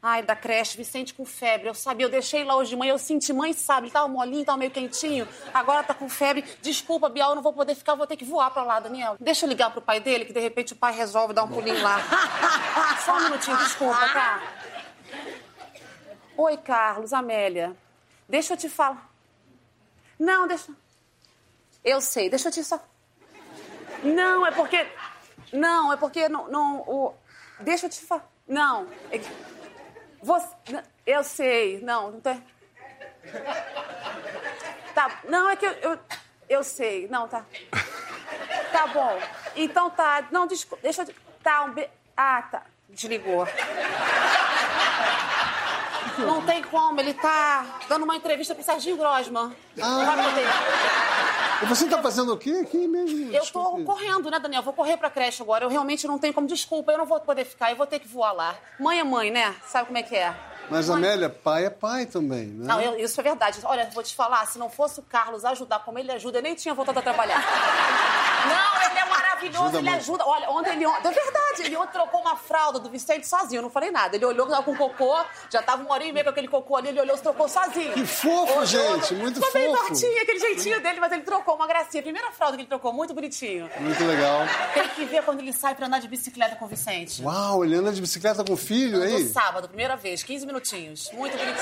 [0.00, 1.68] Ai, da creche, Vicente com febre.
[1.68, 4.42] Eu sabia, eu deixei lá hoje de manhã, eu senti, mãe sabe, ele tava molinho,
[4.42, 5.28] tava meio quentinho.
[5.52, 6.42] Agora tá com febre.
[6.62, 9.16] Desculpa, Bial, eu não vou poder ficar, vou ter que voar pra lá, Daniel.
[9.20, 11.82] Deixa eu ligar pro pai dele, que de repente o pai resolve dar um pulinho
[11.82, 11.98] lá.
[13.04, 14.40] Só um minutinho, desculpa, tá?
[16.38, 17.76] Oi, Carlos, Amélia.
[18.28, 19.10] Deixa eu te falar.
[20.18, 20.72] Não, deixa.
[21.84, 22.78] Eu sei, deixa eu te só.
[24.02, 24.86] Não, é porque.
[25.52, 26.48] Não, é porque não.
[26.48, 27.14] não o...
[27.60, 28.28] Deixa eu te falar.
[28.46, 28.86] Não.
[29.10, 29.28] É que...
[30.22, 30.48] Você.
[31.06, 31.80] Eu sei.
[31.80, 32.44] Não, não tem.
[34.94, 35.20] Tá.
[35.28, 35.98] Não, é que eu, eu.
[36.48, 37.08] Eu sei.
[37.08, 37.44] Não, tá.
[38.72, 39.18] Tá bom.
[39.56, 40.26] Então tá.
[40.30, 40.82] Não, desculpa.
[40.82, 41.14] Deixa eu.
[41.42, 41.88] Tá, um be...
[42.16, 42.62] Ah, tá.
[42.88, 43.46] Desligou.
[46.26, 49.52] Não tem como, ele tá dando uma entrevista pro Serginho Grosman.
[49.80, 49.86] Ah.
[49.88, 50.46] Não vai poder.
[51.62, 53.32] E você tá fazendo o quê aqui mesmo?
[53.34, 54.62] Eu tô correndo, né, Daniel?
[54.62, 55.64] Vou correr pra creche agora.
[55.64, 56.46] Eu realmente não tenho como.
[56.46, 57.70] Desculpa, eu não vou poder ficar.
[57.70, 58.54] Eu vou ter que voar lá.
[58.78, 59.56] Mãe é mãe, né?
[59.66, 60.34] Sabe como é que é?
[60.70, 62.66] Mas, Amélia, pai é pai também, né?
[62.66, 63.58] Não, eu- isso é verdade.
[63.64, 66.54] Olha, vou te falar, se não fosse o Carlos ajudar como ele ajuda, eu nem
[66.54, 67.38] tinha voltado a trabalhar.
[68.46, 69.04] Não, ele é
[69.38, 70.00] maravilhoso, Ajuda ele muito.
[70.02, 70.24] ajuda.
[70.26, 70.84] Olha, ontem ele.
[70.84, 74.16] É verdade, ele ontem trocou uma fralda do Vicente sozinho, eu não falei nada.
[74.16, 75.16] Ele olhou que tava com cocô,
[75.50, 77.92] já tava uma hora e meia com aquele cocô ali, ele olhou e trocou sozinho.
[77.92, 79.52] Que fofo, Olhou, gente, muito fofo.
[79.52, 82.02] tortinho, aquele jeitinho dele, mas ele trocou uma gracinha.
[82.02, 83.70] Primeira fralda que ele trocou, muito bonitinho.
[83.80, 84.40] Muito legal.
[84.74, 87.22] Tem que ver quando ele sai pra andar de bicicleta com o Vicente.
[87.22, 89.28] Uau, ele anda de bicicleta com o filho No aí?
[89.28, 91.10] sábado, primeira vez, 15 minutinhos.
[91.12, 91.58] Muito bonitinho.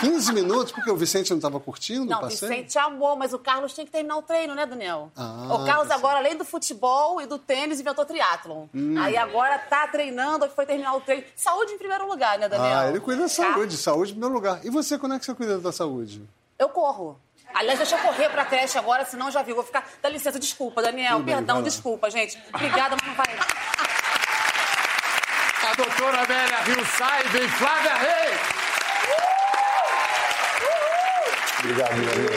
[0.00, 2.28] 15 minutos, porque o Vicente não estava curtindo Não, o?
[2.28, 5.10] Vicente amou, mas o Carlos tinha que terminar o treino, né, Daniel?
[5.16, 6.75] Ah, o Carlos tá agora, além do futebol
[7.20, 8.66] e do tênis, inventou triatlon.
[8.74, 8.94] Hum.
[8.98, 11.24] Aí agora tá treinando, foi terminar o treino.
[11.34, 12.78] Saúde em primeiro lugar, né, Daniel?
[12.78, 13.34] Ah, ele cuida da Tá?
[13.34, 14.60] saúde, saúde em primeiro lugar.
[14.64, 16.22] E você, quando é que você cuida da saúde?
[16.58, 17.18] Eu corro.
[17.54, 19.54] Aliás, deixa eu correr pra creche agora, senão já viu.
[19.54, 19.86] Vou ficar.
[20.02, 21.16] Dá licença, desculpa, Daniel.
[21.18, 22.36] Tudo Perdão, desculpa, gente.
[22.52, 23.26] Obrigada, mas não vai.
[25.70, 28.40] A doutora Amélia Rio sai, vem Flávia Reis.
[31.58, 32.32] Obrigado, meu amigo.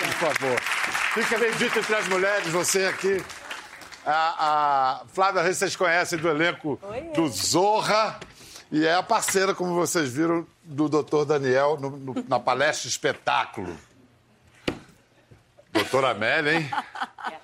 [0.00, 0.60] Por favor.
[1.14, 3.24] Fica bendito entre as mulheres, você aqui.
[4.06, 6.78] A, a Flávia Reis, vocês conhecem do elenco
[7.14, 8.18] do Zorra.
[8.70, 13.76] E é a parceira, como vocês viram, do doutor Daniel no- no- na palestra espetáculo.
[15.76, 16.70] Doutora Amélia, hein?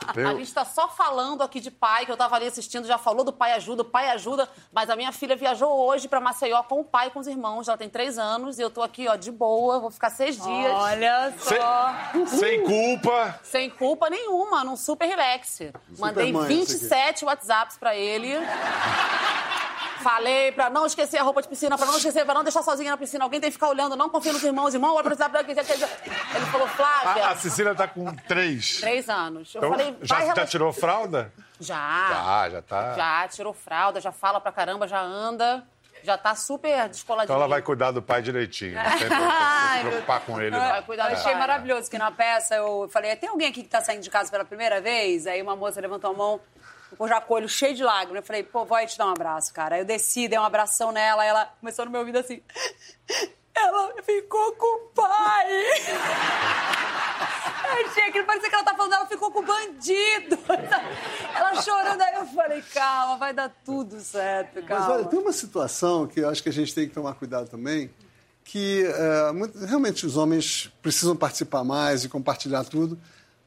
[0.06, 2.98] A Veio- gente tá só falando aqui de pai, que eu tava ali assistindo, já
[2.98, 6.62] falou do pai ajuda, o pai ajuda, mas a minha filha viajou hoje pra Maceió
[6.62, 7.66] com o pai e com os irmãos.
[7.68, 10.72] Ela tem três anos e eu tô aqui, ó, de boa, vou ficar seis dias.
[10.72, 11.94] Olha Sem, só.
[12.26, 13.40] sem culpa.
[13.42, 15.60] Sem culpa nenhuma, num super relax.
[15.98, 16.80] Mandei mãe, isso aqui.
[16.82, 18.32] 27 WhatsApps pra ele.
[20.02, 22.90] Falei pra não esquecer a roupa de piscina, pra não esquecer, pra não deixar sozinha
[22.90, 23.24] na piscina.
[23.24, 25.50] Alguém tem que ficar olhando, não confia nos irmãos, irmão, olha pro WhatsApp.
[25.50, 28.80] Ele falou, Flávia, A, a Cecília tá com três.
[28.80, 29.54] três anos.
[29.54, 31.32] Eu Então, falei, já, vai já tirou fralda?
[31.60, 32.08] Já.
[32.10, 32.94] Já, já tá.
[32.94, 35.64] Já, tirou fralda, já fala pra caramba, já anda.
[36.04, 37.26] Já tá super descoladinho.
[37.26, 38.74] Então ela vai cuidar do pai direitinho.
[38.74, 40.50] Não tem Ai, se preocupar com ele.
[40.56, 40.82] Vai Não.
[40.82, 41.38] cuidar Eu do achei pai.
[41.40, 44.44] maravilhoso que na peça eu falei, tem alguém aqui que tá saindo de casa pela
[44.44, 45.28] primeira vez?
[45.28, 46.40] Aí uma moça levantou a mão,
[46.98, 48.16] o olho cheio de lágrimas.
[48.22, 49.74] Eu falei, pô, vai te dar um abraço, cara.
[49.76, 52.40] Aí eu desci, dei um abração nela, ela começou no meu ouvido assim.
[53.54, 55.46] Ela ficou com o pai.
[57.64, 60.38] Eu achei aquilo, parecia que ela tá falando, ela ficou com o bandido.
[61.36, 64.86] Ela chorando, aí eu falei, calma, vai dar tudo certo, calma.
[64.86, 67.48] Mas olha, tem uma situação que eu acho que a gente tem que tomar cuidado
[67.48, 67.90] também,
[68.44, 72.98] que é, muito- realmente os homens precisam participar mais e compartilhar tudo,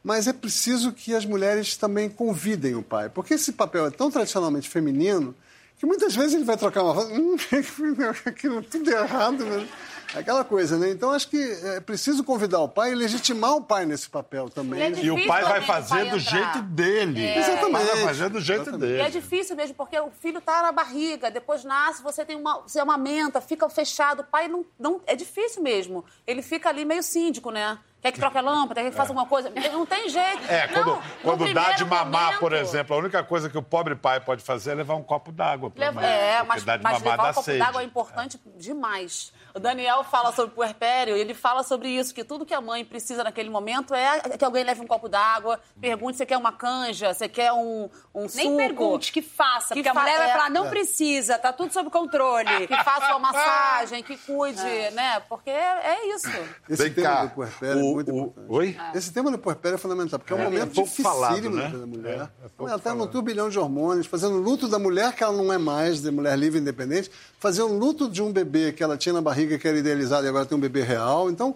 [0.05, 4.11] mas é preciso que as mulheres também convidem o pai, porque esse papel é tão
[4.11, 5.33] tradicionalmente feminino
[5.79, 7.35] que muitas vezes ele vai trocar uma voz, hum,
[8.23, 9.67] aquilo tudo errado, né?
[10.13, 10.91] aquela coisa, né?
[10.91, 14.79] Então acho que é preciso convidar o pai e legitimar o pai nesse papel também.
[14.79, 16.19] É E o difícil pai vai fazer pai do entrar.
[16.19, 17.25] jeito dele.
[17.25, 17.65] É.
[17.65, 18.87] O pai vai fazer do jeito Exatamente.
[18.87, 19.01] dele.
[19.01, 22.61] E é difícil mesmo, porque o filho tá na barriga, depois nasce, você tem uma.
[22.61, 24.21] Você amamenta, fica fechado.
[24.21, 25.01] O pai não, não.
[25.07, 26.05] É difícil mesmo.
[26.27, 27.77] Ele fica ali meio síndico, né?
[28.05, 29.51] Quer que troque a lâmpada, quer que faça alguma coisa.
[29.73, 30.43] Não tem jeito.
[30.47, 33.63] É, quando, Não, quando dá de mamar, momento- por exemplo, a única coisa que o
[33.63, 35.73] pobre pai pode fazer é levar um copo d'água.
[35.75, 39.33] Leva- é, mas, dá de mas mamar levar um copo d'água é importante demais.
[39.55, 42.59] O Daniel fala sobre o puerpério, e ele fala sobre isso, que tudo que a
[42.61, 46.51] mãe precisa naquele momento é que alguém leve um copo d'água, pergunte se quer uma
[46.51, 48.57] canja, se quer um, um Nem suco.
[48.57, 49.69] pergunte, que faça.
[49.73, 50.31] Que porque a fa- mulher vai é.
[50.33, 52.67] falar, não precisa, tá tudo sob controle.
[52.67, 55.21] Que faça uma massagem, que cuide, né?
[55.29, 55.55] Porque é,
[56.01, 56.27] é isso.
[56.69, 57.23] Esse Vem cá.
[57.23, 58.45] do puerpério é o- muito o- importante.
[58.49, 58.77] Oi?
[58.93, 61.49] Esse tema do puerpério é fundamental, porque é um É, momento é pouco dificílimo falado,
[61.49, 61.69] né?
[61.79, 62.13] da mulher.
[62.13, 62.21] É, é
[62.59, 63.11] ela está num falado.
[63.11, 66.59] turbilhão de hormônios, fazendo luto da mulher que ela não é mais, de mulher livre
[66.59, 70.25] e independente, fazendo luto de um bebê que ela tinha na barriga, que era idealizado
[70.25, 71.29] e agora tem um bebê real.
[71.29, 71.55] Então,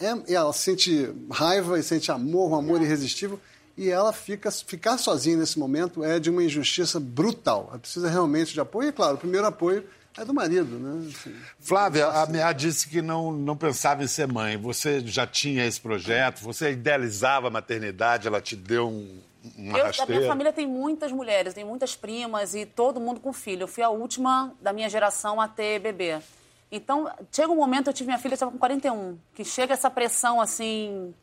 [0.00, 3.38] é, e ela sente raiva e sente amor, um amor irresistível.
[3.76, 7.66] E ela fica, ficar sozinha nesse momento é de uma injustiça brutal.
[7.70, 8.88] Ela precisa realmente de apoio.
[8.88, 9.84] E, claro, o primeiro apoio
[10.16, 11.08] é do marido, né?
[11.08, 14.56] Assim, Flávia, a Mea disse que não, não pensava em ser mãe.
[14.56, 16.40] Você já tinha esse projeto?
[16.40, 18.26] Você idealizava a maternidade?
[18.26, 19.20] Ela te deu um,
[19.56, 20.14] uma Eu, a rasteira?
[20.16, 23.62] minha família tem muitas mulheres, tem muitas primas e todo mundo com filho.
[23.62, 26.18] Eu fui a última da minha geração a ter bebê.
[26.72, 29.90] Então, chega um momento, eu tive minha filha, eu estava com 41, que chega essa
[29.90, 31.14] pressão assim.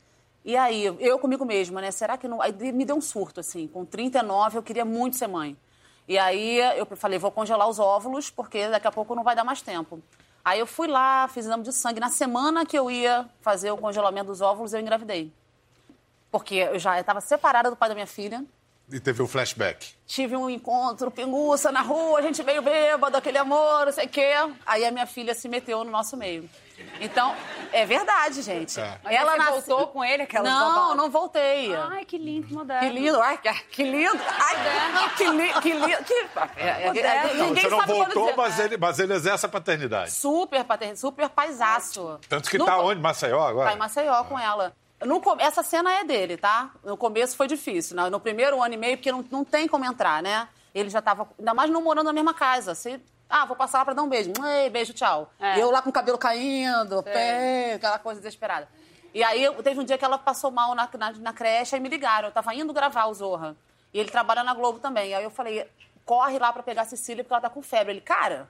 [0.44, 1.92] E aí, eu comigo mesma, né?
[1.92, 2.42] Será que não.
[2.42, 3.68] Aí me deu um surto, assim.
[3.68, 5.58] Com 39, eu queria muito ser mãe.
[6.08, 9.44] E aí eu falei, vou congelar os óvulos, porque daqui a pouco não vai dar
[9.44, 10.02] mais tempo.
[10.44, 12.00] Aí eu fui lá, fiz exame de sangue.
[12.00, 15.34] Na semana que eu ia fazer o congelamento dos óvulos, eu engravidei.
[16.32, 18.46] Porque eu já estava separada do pai da minha filha.
[18.90, 19.94] E teve um flashback.
[20.06, 24.10] Tive um encontro, pinguça na rua, a gente meio bêbado, aquele amor, não sei o
[24.10, 24.34] quê.
[24.66, 26.50] Aí a minha filha se meteu no nosso meio.
[27.02, 27.36] Então,
[27.74, 28.80] É verdade, gente.
[28.80, 29.00] É.
[29.04, 30.98] Mas você voltou com ele, aquelas Não, babadas?
[30.98, 31.76] não voltei.
[31.76, 32.88] Ai, que lindo, moderno.
[32.88, 34.20] Que lindo, ai, que, que lindo.
[34.26, 36.04] Ai, que lindo, que lindo.
[36.06, 36.14] Que...
[36.56, 38.38] É, é, é, Não, ninguém você não voltou, dizer.
[38.38, 40.12] mas ele, mas ele exerce a paternidade.
[40.12, 42.20] Super paternidade, super paisaço.
[42.30, 43.02] Tanto que No tá onde?
[43.02, 43.70] Maceió agora?
[43.72, 44.74] Tá em Maceió com ela.
[45.06, 46.72] No essa cena é dele, tá?
[46.84, 47.96] No começo foi difícil.
[47.96, 50.48] No, no primeiro ano e meio, porque não, não tem como entrar, né?
[50.74, 52.74] Ele já tava, ainda mais não morando na mesma casa.
[52.74, 54.32] Você, ah, vou passar lá pra dar um beijo.
[54.44, 55.32] Ei, beijo, tchau.
[55.40, 55.58] É.
[55.58, 58.68] E eu lá com o cabelo caindo, pé, aquela coisa desesperada.
[59.14, 61.90] E aí teve um dia que ela passou mal na, na, na creche e me
[61.90, 62.30] ligaram.
[62.30, 63.56] Eu tava indo gravar o Zorra.
[63.94, 65.14] E ele trabalha na Globo também.
[65.14, 65.68] Aí eu falei,
[66.06, 67.94] corre lá pra pegar a Cecília porque ela tá com febre.
[67.94, 68.50] Ele, cara,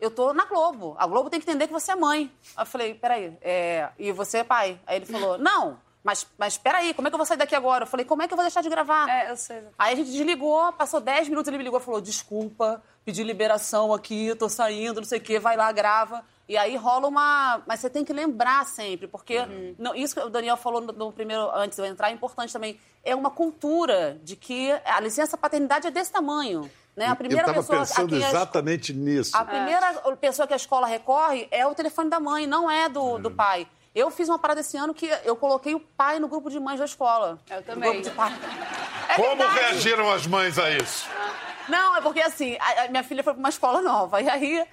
[0.00, 0.94] eu tô na Globo.
[0.98, 2.30] A Globo tem que entender que você é mãe.
[2.56, 3.88] Aí eu falei, peraí, é...
[3.98, 4.78] e você é pai?
[4.86, 7.82] Aí ele falou, não, mas, mas peraí, como é que eu vou sair daqui agora?
[7.82, 9.08] Eu falei, como é que eu vou deixar de gravar?
[9.08, 9.64] É, eu sei.
[9.76, 13.92] Aí a gente desligou, passou 10 minutos, ele me ligou e falou, desculpa, pedi liberação
[13.92, 16.24] aqui, tô saindo, não sei o quê, vai lá, grava.
[16.48, 17.60] E aí rola uma...
[17.66, 19.40] Mas você tem que lembrar sempre, porque
[19.76, 22.52] não, isso que o Daniel falou no, no primeiro, antes de eu entrar, é importante
[22.52, 22.78] também.
[23.02, 26.70] É uma cultura de que a licença paternidade é desse tamanho.
[26.96, 27.06] Né?
[27.06, 29.36] A primeira eu tava pessoa a pensando exatamente nisso.
[29.36, 33.18] a primeira pessoa que a escola recorre é o telefone da mãe, não é do,
[33.18, 33.68] do pai.
[33.94, 36.78] Eu fiz uma parada esse ano que eu coloquei o pai no grupo de mães
[36.78, 37.38] da escola.
[37.50, 37.90] Eu também.
[37.92, 38.32] grupo de pai.
[39.08, 39.60] É Como verdade.
[39.60, 41.08] reagiram as mães a isso?
[41.68, 44.20] Não, é porque assim, a, a minha filha foi para uma escola nova.
[44.20, 44.66] E aí,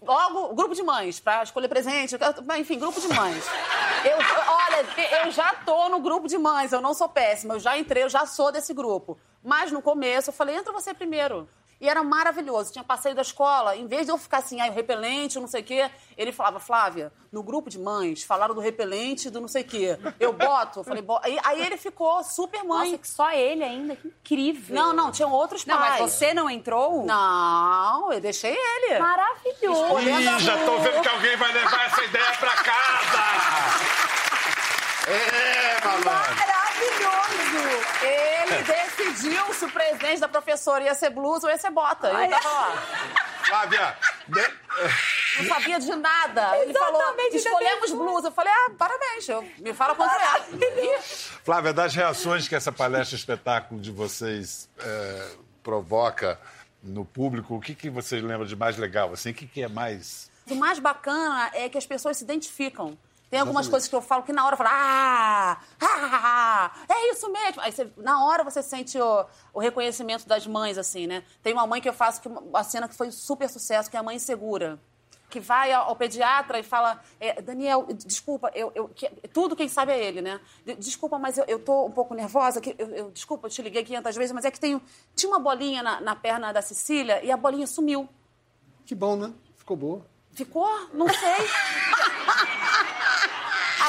[0.00, 2.16] logo, grupo de mães, para escolher presente,
[2.58, 3.44] enfim, grupo de mães.
[4.02, 7.76] Eu, olha, eu já tô no grupo de mães, eu não sou péssima, eu já
[7.76, 9.18] entrei, eu já sou desse grupo.
[9.46, 11.48] Mas no começo eu falei, entra você primeiro.
[11.80, 12.72] E era maravilhoso.
[12.72, 15.60] Tinha passeio da escola, em vez de eu ficar assim, ai, o repelente, não sei
[15.60, 19.62] o quê, ele falava, Flávia, no grupo de mães, falaram do repelente, do não sei
[19.62, 19.96] o quê.
[20.18, 21.20] Eu boto, eu falei, bo...
[21.22, 22.90] aí, aí ele ficou super mãe.
[22.90, 24.74] Nossa, que só ele ainda, que incrível.
[24.74, 26.00] Não, não, tinham outros Não, pais.
[26.00, 27.04] mas você não entrou?
[27.04, 28.98] Não, eu deixei ele.
[28.98, 30.00] Maravilhoso.
[30.00, 33.22] Ih, já tô vendo que alguém vai levar essa ideia pra casa!
[35.08, 36.36] É, malandro!
[36.36, 38.35] Maravilhoso!
[38.48, 42.08] Ele decidiu se o presente da professora ia ser blusa ou ia ser bota.
[42.08, 42.72] Ele tava lá.
[43.44, 43.96] Flávia,
[44.28, 46.58] de- Não sabia de nada.
[46.58, 48.28] Ele falou, Exatamente, escolhemos blusa.
[48.28, 49.28] Eu falei, ah, parabéns.
[49.28, 50.98] Eu, me fala quanto é.
[51.44, 55.30] Flávia, das reações que essa palestra espetáculo de vocês é,
[55.62, 56.40] provoca
[56.82, 59.12] no público, o que, que vocês lembram de mais legal?
[59.12, 60.30] Assim, o que, que é mais.
[60.48, 62.96] O mais bacana é que as pessoas se identificam.
[63.30, 67.30] Tem algumas coisas que eu falo que na hora eu falo, ah, ah, é isso
[67.30, 67.60] mesmo.
[67.60, 71.24] Aí você- na hora você sente o, o reconhecimento das mães, assim, né?
[71.42, 73.96] Tem uma mãe que eu faço, que, uma cena que foi um super sucesso, que
[73.96, 74.78] é a mãe insegura.
[75.28, 79.68] Que vai ao, ao pediatra e fala, é, Daniel, desculpa, eu, eu- que- tudo quem
[79.68, 80.40] sabe é ele, né?
[80.64, 82.60] De- Desculpa, mas eu, eu tô um pouco nervosa.
[82.60, 84.80] Que, eu, eu- desculpa, eu te liguei 500 vezes, mas é que tem,
[85.16, 88.08] tinha uma bolinha na, na perna da Cecília e a bolinha sumiu.
[88.84, 89.32] Que bom, né?
[89.56, 90.06] Ficou boa.
[90.32, 90.68] Ficou?
[90.94, 91.16] Não sei.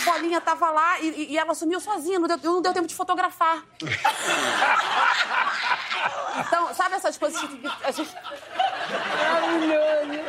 [0.07, 2.95] A bolinha tava lá e, e- ela sumiu sozinha, não deu, não deu tempo de
[2.95, 3.63] fotografar.
[6.39, 8.15] Então, sabe essas coisas que a gente...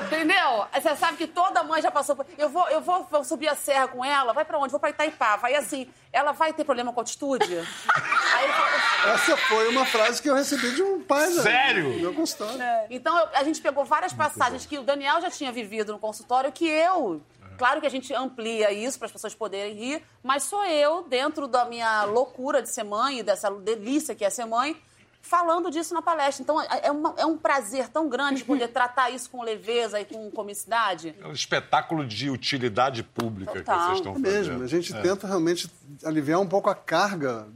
[0.07, 0.67] Entendeu?
[0.75, 2.27] Você sabe que toda mãe já passou por...
[2.37, 4.71] Eu vou, eu vou, vou subir a serra com ela, vai pra onde?
[4.71, 5.47] Vou pra Itaipava.
[5.49, 7.59] Aí assim, ela vai ter problema com altitude?
[7.59, 11.89] Aí Essa foi uma frase que eu recebi de um pai da- Sério?
[12.01, 12.59] meu consultório.
[12.91, 16.51] Então, eu- a gente pegou várias passagens que o Daniel já tinha vivido no consultório,
[16.51, 17.21] que eu.
[17.59, 21.47] Claro que a gente amplia isso para as pessoas poderem rir, mas sou eu, dentro
[21.49, 24.77] da minha loucura de ser mãe e dessa delícia que é ser mãe,
[25.21, 26.43] falando disso na palestra.
[26.43, 30.05] Então, é, é uma- é um prazer tão grande poder tratar isso com leveza e
[30.05, 31.15] com comicidade.
[31.21, 33.77] É um espetáculo de utilidade pública Total.
[33.79, 34.49] que vocês estão É fazendo.
[34.51, 34.63] mesmo.
[34.65, 35.69] A gente tenta realmente
[36.05, 37.47] aliviar um pouco a carga.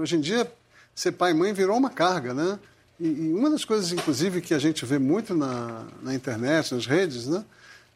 [0.00, 0.50] Hoje em dia,
[0.94, 2.58] ser pai e mãe virou uma carga, né?
[2.98, 6.86] E, e uma das coisas, inclusive, que a gente vê muito na, na internet, nas
[6.86, 7.44] redes, né?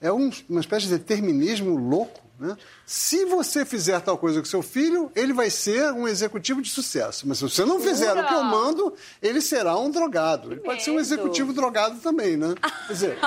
[0.05, 2.57] É um- uma espécie de determinismo louco, né?
[2.85, 7.27] Se você fizer tal coisa com seu filho, ele vai ser um executivo de sucesso.
[7.29, 10.53] Mas se você não fizer o que eu mando, ele será um drogado.
[10.53, 12.55] Ele pode ser um executivo drogado também, né?
[12.87, 13.19] Quer dizer,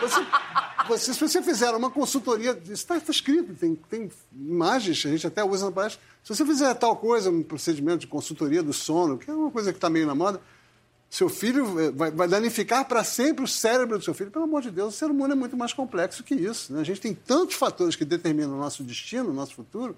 [0.00, 0.20] você,
[0.88, 5.42] você- se você fizer uma consultoria, isso está escrito, tem, tem imagens, a gente até
[5.44, 6.02] usa na palestra.
[6.22, 9.72] Se você fizer tal coisa, um procedimento de consultoria do sono, que é uma coisa
[9.72, 10.40] que está meio na moda,
[11.12, 14.30] seu filho eh, vai, vai danificar para sempre o cérebro do seu filho.
[14.30, 16.72] Pelo amor de Deus, o ser humano é muito mais complexo que isso.
[16.72, 16.80] né?
[16.80, 19.94] A gente tem tantos fatores que determinam o nosso destino, o nosso futuro.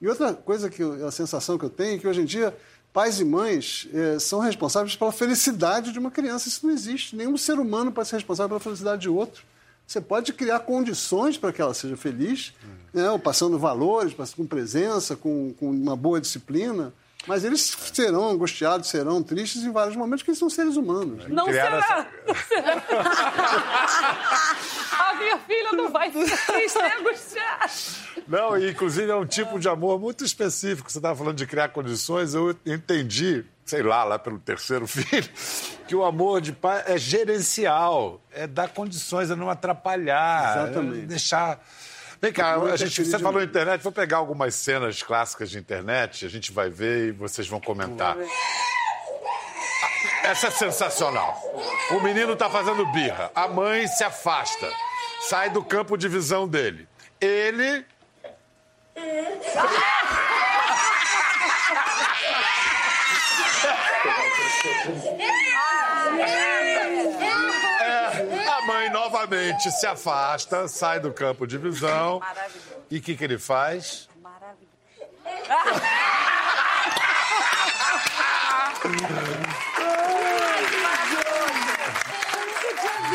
[0.00, 2.56] E outra coisa que a sensação que eu tenho é que hoje em dia
[2.94, 6.48] pais e mães eh, são responsáveis pela felicidade de uma criança.
[6.48, 7.14] Isso não existe.
[7.14, 9.44] Nenhum ser humano pode ser responsável pela felicidade de outro.
[9.86, 12.54] Você pode criar condições para que ela seja feliz,
[12.90, 16.90] né, passando valores, com presença, com, com uma boa disciplina.
[17.26, 21.26] Mas eles serão angustiados, serão tristes em vários momentos, porque eles são seres humanos.
[21.28, 22.06] Não Criaram será.
[24.98, 27.70] A minha filha não vai ser triste nem angustiada.
[28.28, 30.90] Não, e inclusive é um tipo de amor muito específico.
[30.90, 35.28] Você estava falando de criar condições, eu entendi, sei lá, lá pelo terceiro filho,
[35.88, 41.04] que o amor de pai é gerencial, é dar condições, é não atrapalhar, Exatamente.
[41.04, 41.60] é deixar.
[42.20, 46.28] Vem cá, a gente, você falou internet, vou pegar algumas cenas clássicas de internet, a
[46.28, 48.16] gente vai ver e vocês vão comentar.
[50.22, 51.38] Essa é sensacional.
[51.90, 53.30] O menino tá fazendo birra.
[53.34, 54.72] A mãe se afasta.
[55.28, 56.88] Sai do campo de visão dele.
[57.20, 57.84] Ele.
[58.96, 59.34] É,
[66.50, 66.53] a
[69.34, 72.20] mãe novamente se afasta, sai do campo de visão.
[72.20, 72.84] Maravilhoso.
[72.90, 74.08] E o que, que ele faz?
[74.22, 74.72] Maravilhoso.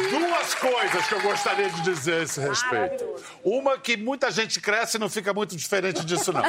[0.10, 3.16] Duas coisas que eu gostaria de dizer a esse respeito.
[3.44, 6.42] Uma que muita gente cresce e não fica muito diferente disso, não.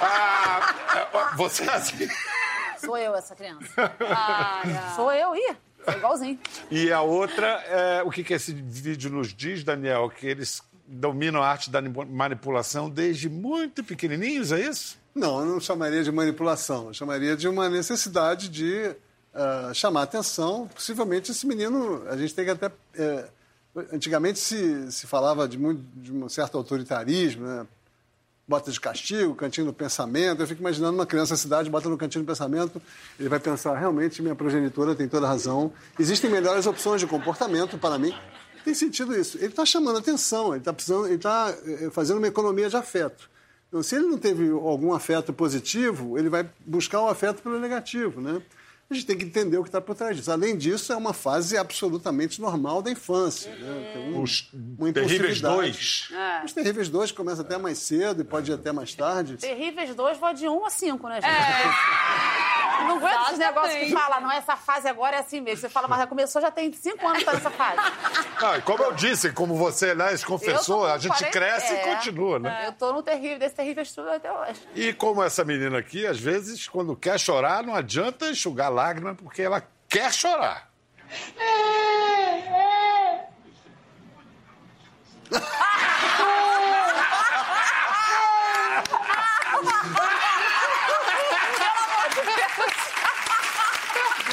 [0.00, 2.08] Ah, é, você assim.
[2.78, 3.66] Sou eu essa criança.
[4.96, 5.56] Sou eu, ih.
[5.84, 6.38] Sou igualzinho.
[6.70, 10.10] E a outra, é, o que, que esse vídeo nos diz, Daniel?
[10.10, 14.98] Que eles dominam a arte da manipulação desde muito pequenininhos, é isso?
[15.14, 16.88] Não, eu não chamaria de manipulação.
[16.88, 18.94] Eu chamaria de uma necessidade de
[19.34, 20.68] ah, chamar atenção.
[20.74, 22.70] Possivelmente esse menino, a gente tem que até.
[22.94, 23.28] eh,
[23.92, 27.66] antigamente se, se falava de, muito, de um certo autoritarismo, né?
[28.52, 30.42] Bota de castigo, cantinho do pensamento.
[30.42, 32.82] Eu fico imaginando uma criança na cidade, bota no cantinho do pensamento,
[33.18, 35.72] ele vai pensar, realmente minha progenitora tem toda razão.
[35.98, 38.14] Existem melhores opções de comportamento para mim.
[38.62, 39.38] Tem sentido isso.
[39.38, 40.74] Ele está chamando atenção, ele está
[41.06, 43.30] ele está eh, fazendo uma economia de afeto.
[43.68, 48.20] Então, se ele não teve algum afeto positivo, ele vai buscar o afeto pelo negativo,
[48.20, 48.42] né?
[48.92, 50.30] A gente tem que entender o que está por trás disso.
[50.30, 53.50] Além disso, é uma fase absolutamente normal da infância.
[53.54, 53.90] Né?
[53.94, 56.08] Tem um- Os uma terríveis dois.
[56.44, 59.36] Os terríveis dois começa até mais cedo e pode ir até mais tarde.
[59.38, 61.24] Terríveis dois, vou de um a cinco, né, gente?
[62.84, 65.60] Não aguento esses negócios que fala, não, essa fase agora é assim mesmo.
[65.60, 67.78] Você fala, mas já começou, já tem cinco anos que tá nessa fase.
[68.42, 71.82] Ah, e como eu disse, como você né, se confessou, a gente 40 cresce é.
[71.82, 72.64] e continua, né?
[72.66, 74.60] Eu tô no terrível, desse terrível estudo até hoje.
[74.74, 79.42] E como essa menina aqui, às vezes, quando quer chorar, não adianta enxugar lágrima, porque
[79.42, 80.70] ela quer chorar.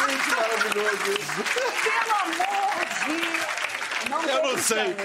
[0.10, 0.59] Gente, maravilhoso isso.
[0.74, 0.98] Pelo amor
[3.06, 3.50] de...
[4.10, 4.96] Não Eu não sei.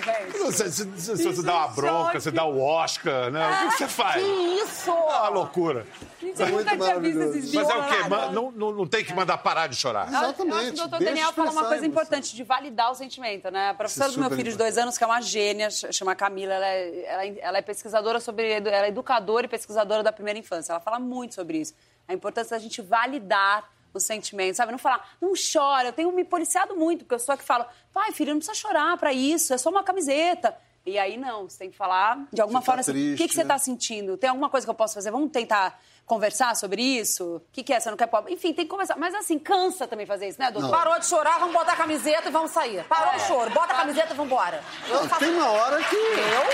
[0.40, 3.66] não sei se, se- se você dá uma bronca, você dá o Oscar, né?
[3.66, 4.14] O que você faz?
[4.14, 4.28] Que
[4.62, 4.90] isso?
[4.90, 5.86] É uma loucura.
[6.22, 7.54] Gente, eu Muito nunca tinha visto maravilhoso.
[7.54, 8.32] Mas é o quê?
[8.32, 10.08] Não, não, não tem que mandar parar de chorar.
[10.10, 10.64] Eu acho Exatamente.
[10.64, 13.70] que o doutor Deixa Daniel falou uma coisa importante, de validar o sentimento, né?
[13.70, 16.14] A professora do é meu filho de dois anos, que é uma gênia, ch- chama
[16.14, 18.52] Camila, ela é, ela é- ela é pesquisadora sobre...
[18.52, 20.72] Ela é educadora e pesquisadora da primeira infância.
[20.72, 21.74] Ela fala muito sobre isso.
[22.08, 24.72] A importância da gente validar os sentimentos, sabe?
[24.72, 25.88] Não falar, não chora.
[25.88, 28.58] Eu tenho me policiado muito, porque eu sou a que falo, pai, filho, não precisa
[28.58, 30.56] chorar pra isso, é só uma camiseta.
[30.86, 33.00] E aí, não, você tem que falar de alguma Você tá forma assim, o que,
[33.00, 33.48] triste, que você né?
[33.48, 34.18] tá sentindo?
[34.18, 35.10] Tem alguma coisa que eu posso fazer?
[35.10, 37.36] Vamos tentar conversar sobre isso?
[37.36, 37.80] O que, que é?
[37.80, 38.34] Você não quer pobre?
[38.34, 38.94] Enfim, tem que conversar.
[38.98, 40.70] Mas assim, cansa também fazer isso, né, doutor?
[40.70, 42.84] Parou de chorar, vamos botar a camiseta e vamos sair.
[42.84, 44.62] Parou o choro, bota a camiseta e vamos embora.
[44.86, 45.96] Eu Não, tem uma hora que.
[45.96, 46.44] Eu?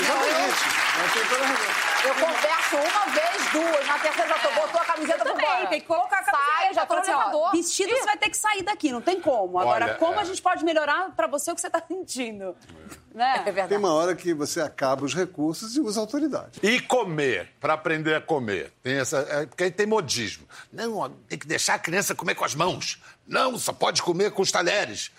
[0.00, 0.64] Exatamente.
[0.98, 1.89] Ela tem toda razão.
[2.02, 5.80] Eu converso uma vez, duas, na terceira já tô, botou a camiseta, Eu também, tem
[5.80, 6.50] que colocar a camiseta.
[6.56, 7.52] Sai, já tô no assim, elevador.
[7.52, 9.58] Vestido você vai ter que sair daqui, não tem como.
[9.58, 10.18] Agora, Olha, como é.
[10.20, 12.56] a gente pode melhorar pra você o que você tá sentindo?
[13.14, 13.34] Né?
[13.38, 13.68] É verdade.
[13.68, 16.60] Tem uma hora que você acaba os recursos e usa a autoridade.
[16.62, 18.72] E comer, para aprender a comer.
[18.82, 20.46] Tem essa, é, porque aí tem modismo.
[20.72, 23.02] Não, tem que deixar a criança comer com as mãos.
[23.26, 25.10] Não, só pode comer com os talheres.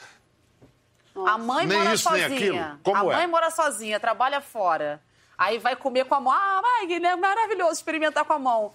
[1.28, 2.38] A mãe Nem mora isso, nem sozinha.
[2.38, 2.80] aquilo.
[2.82, 3.28] Como a mãe é?
[3.28, 5.02] mora sozinha, trabalha fora.
[5.38, 6.32] Aí vai comer com a mão.
[6.34, 8.74] Ah, mãe, é maravilhoso experimentar com a mão.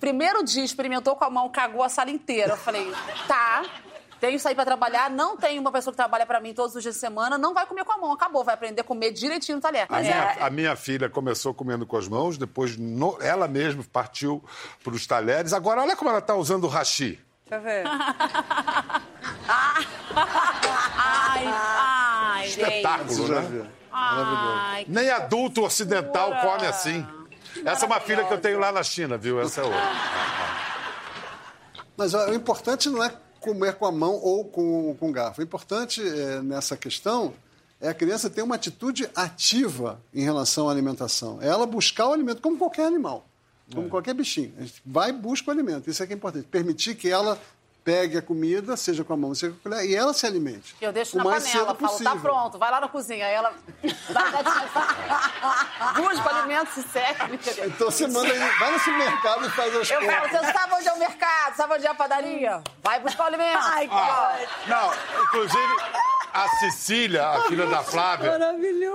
[0.00, 2.52] Primeiro dia experimentou com a mão, cagou a sala inteira.
[2.52, 2.90] Eu falei,
[3.28, 3.64] tá,
[4.20, 6.82] tenho que sair pra trabalhar, não tem uma pessoa que trabalha pra mim todos os
[6.82, 9.56] dias de semana, não vai comer com a mão, acabou, vai aprender a comer direitinho
[9.56, 9.86] no talher.
[9.88, 13.84] A, É, minha, a minha filha começou comendo com as mãos, depois no- ela mesma
[13.92, 14.42] partiu
[14.82, 15.52] para os talheres.
[15.52, 17.20] Agora, olha como ela está usando o hashi.
[17.48, 17.84] Deixa eu ver.
[20.98, 23.66] Ai, ai, Espetáculo, né?
[23.96, 24.86] Ai.
[24.88, 27.06] Nem adulto ocidental come assim.
[27.64, 29.40] Essa é uma filha que eu tenho lá na China, viu?
[29.40, 29.80] Essa é outra.
[31.96, 35.40] Mas ó, o importante não é comer com a mão ou com, com garfo.
[35.40, 37.32] O importante é, nessa questão
[37.80, 41.38] é a criança ter uma atitude ativa em relação à alimentação.
[41.40, 43.26] É ela buscar o alimento, como qualquer animal,
[43.72, 44.52] como qualquer bichinho.
[44.58, 45.88] A gente vai e busca o alimento.
[45.88, 46.46] Isso é que é importante.
[46.46, 47.38] Permitir que ela
[47.86, 50.74] pegue a comida, seja com a mão, seja com a colher, e ela se alimente.
[50.80, 52.12] Eu deixo o na mais panela, falo, possível.
[52.12, 53.24] tá pronto, vai lá na cozinha.
[53.24, 53.52] Aí ela
[54.12, 57.28] gatinha e fala, duas para alimentos se seca.
[57.28, 57.68] brincadeira.
[57.68, 60.92] Então você manda vai no supermercado e faz as Eu falo, você sabe onde é
[60.94, 61.56] o mercado?
[61.56, 62.62] Sabe onde é a padaria?
[62.82, 63.60] Vai buscar o alimento.
[63.62, 63.88] Ai,
[64.66, 65.76] Não, inclusive,
[66.34, 68.36] a Cecília, a filha da Flávia,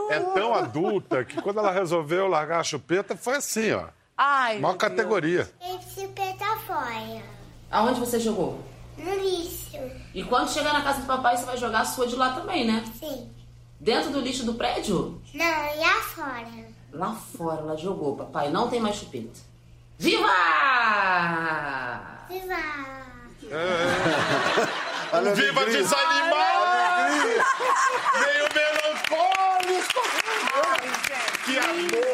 [0.09, 3.85] é tão adulta que quando ela resolveu largar a chupeta, foi assim, ó.
[4.17, 4.81] Ai, Maior Deus.
[4.81, 5.49] categoria.
[5.61, 7.23] Esse pé tá fora.
[7.71, 8.70] Aonde você jogou?
[8.97, 9.77] No lixo.
[10.13, 12.65] E quando chegar na casa do papai, você vai jogar a sua de lá também,
[12.65, 12.83] né?
[12.99, 13.29] Sim.
[13.79, 15.21] Dentro do lixo do prédio?
[15.33, 16.67] Não, e afora?
[16.93, 18.49] Lá fora, ela jogou, papai.
[18.49, 19.39] Não tem mais chupeta.
[19.97, 20.27] Viva!
[22.29, 22.55] Viva!
[25.11, 27.11] A Viva desanimado!
[28.19, 30.01] Meio melancólico!
[31.43, 32.10] Que amor!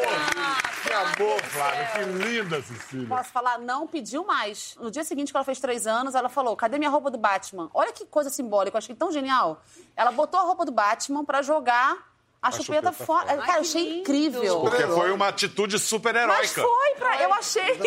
[1.18, 1.86] Amor, Flávia!
[1.86, 3.06] Que linda, Cecília!
[3.08, 4.76] Posso falar, não pediu mais.
[4.80, 7.70] No dia seguinte que ela fez três anos, ela falou: cadê minha roupa do Batman?
[7.74, 9.62] Olha que coisa simbólica, eu achei tão genial.
[9.96, 12.08] Ela botou a roupa do Batman pra jogar
[12.40, 13.26] a, chupeta, chupeta fora.
[13.26, 13.38] fora.
[13.42, 14.60] Cara, eu achei incrível.
[14.60, 16.62] Porque foi uma atitude Mas super-heróica.
[16.62, 17.20] foi, pra...
[17.20, 17.80] eu achei.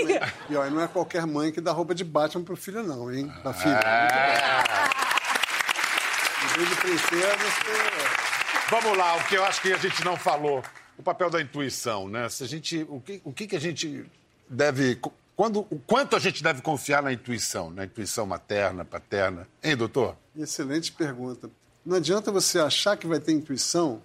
[0.49, 3.31] E olha, não é qualquer mãe que dá roupa de Batman pro filho, não, hein?
[3.43, 3.79] Da filha.
[6.43, 8.69] Em vez de princesa, você...
[8.69, 10.61] Vamos lá, o que eu acho que a gente não falou.
[11.01, 12.29] O papel da intuição, né?
[12.29, 14.05] Se a gente, o que, o que, que a gente
[14.47, 14.99] deve.
[15.35, 19.47] Quando, o quanto a gente deve confiar na intuição, na intuição materna, paterna?
[19.63, 20.15] Hein, doutor?
[20.37, 21.49] Excelente pergunta.
[21.83, 23.99] Não adianta você achar que vai ter intuição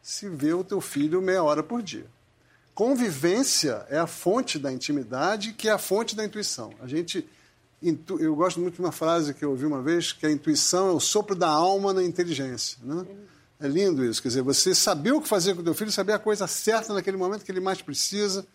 [0.00, 2.06] se vê o teu filho meia hora por dia.
[2.74, 6.72] Convivência é a fonte da intimidade, que é a fonte da intuição.
[6.80, 7.28] A gente,
[7.82, 10.88] intu- eu gosto muito de uma frase que eu ouvi uma vez, que a intuição
[10.88, 12.78] é o sopro da alma na inteligência.
[12.82, 13.04] Né?
[13.60, 16.14] É lindo isso, quer dizer, você saber o que fazer com o teu filho, saber
[16.14, 18.46] a coisa certa naquele momento que ele mais precisa,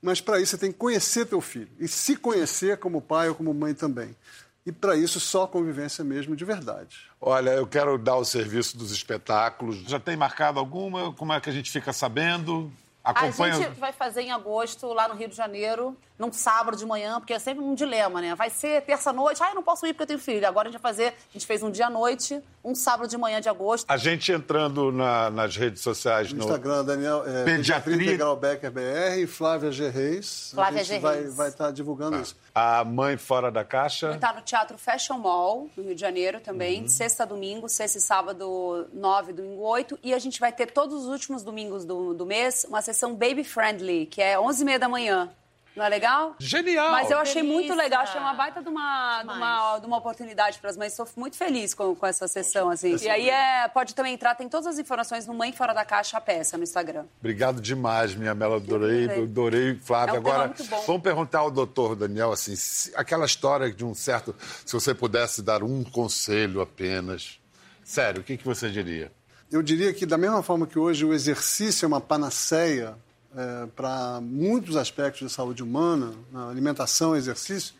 [0.00, 3.34] mas para isso você tem que conhecer teu filho e se conhecer como pai ou
[3.34, 4.16] como mãe também.
[4.64, 6.98] E para isso só convivência mesmo de verdade.
[7.20, 9.76] Olha, eu quero dar o serviço dos espetáculos.
[9.86, 11.12] Já tem marcado alguma?
[11.12, 12.72] Como é que a gente fica sabendo?
[13.06, 13.54] A Acompanha.
[13.54, 17.32] gente vai fazer em agosto, lá no Rio de Janeiro, num sábado de manhã, porque
[17.32, 18.34] é sempre um dilema, né?
[18.34, 20.44] Vai ser terça-noite, ah, eu não posso ir porque eu tenho filho.
[20.48, 23.16] Agora a gente vai fazer, a gente fez um dia à noite, um sábado de
[23.16, 23.84] manhã de agosto.
[23.88, 27.94] A gente entrando na- nas redes sociais No no, Instagram, Daniel, é, Pediatria.
[27.94, 29.88] Integral Becker BR e Flávia G.
[29.88, 30.50] Reis.
[30.52, 31.00] Flávia a gente G.
[31.00, 31.36] vai Reis.
[31.36, 32.34] vai estar divulgando isso.
[32.58, 34.16] A mãe fora da caixa.
[34.16, 36.88] Tá no Teatro Fashion Mall, no Rio de Janeiro também, Uhum.
[36.88, 39.98] sexta a domingo, sexta e sábado 9, domingo 8.
[40.02, 43.44] E a gente vai ter todos os últimos domingos do, do mês uma sessão baby
[43.44, 45.30] friendly, que é 11 e meia da manhã.
[45.76, 46.34] Não é legal?
[46.38, 46.90] Genial!
[46.90, 50.58] Mas eu achei muito legal, achei uma baita de uma, de uma, de uma oportunidade
[50.58, 50.92] para as mães.
[50.92, 52.96] Estou muito feliz com, com essa sessão, assim.
[52.96, 56.16] E aí é, pode também entrar, tem todas as informações no Mãe Fora da Caixa
[56.16, 57.04] a peça no Instagram.
[57.20, 58.56] Obrigado demais, minha Mela.
[58.56, 59.74] Adorei, Adorei.
[59.76, 60.12] Flávia.
[60.12, 60.54] É um Agora,
[60.86, 64.34] vamos perguntar ao doutor Daniel, assim, se- aquela história de um certo...
[64.64, 67.38] Se você pudesse dar um conselho apenas,
[67.84, 69.12] sério, o que, que você diria?
[69.52, 72.96] Eu diria que, da mesma forma que hoje o exercício é uma panaceia
[73.36, 77.74] é, para muitos aspectos da saúde humana, na alimentação exercício,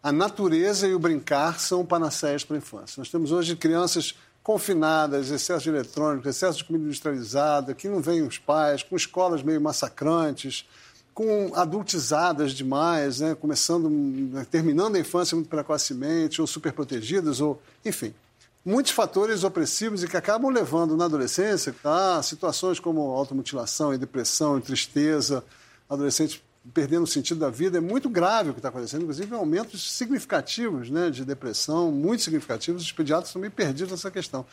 [0.00, 3.00] a natureza e o brincar são panaceias para a infância.
[3.00, 8.22] Nós temos hoje crianças confinadas, excesso de eletrônico, excesso de comida industrializada, que não vêm
[8.22, 10.68] os pais, com escolas meio massacrantes,
[11.12, 13.34] com adultizadas demais, né?
[13.34, 13.90] começando,
[14.50, 18.14] terminando a infância muito precocemente, ou superprotegidas, ou enfim
[18.64, 24.58] muitos fatores opressivos e que acabam levando na adolescência a situações como automutilação e depressão
[24.58, 25.44] e tristeza,
[25.88, 26.40] adolescentes
[26.72, 27.76] perdendo o sentido da vida.
[27.76, 32.82] É muito grave o que está acontecendo, inclusive aumentos significativos né, de depressão, muito significativos.
[32.82, 34.46] Os pediatras meio perdidos nessa questão.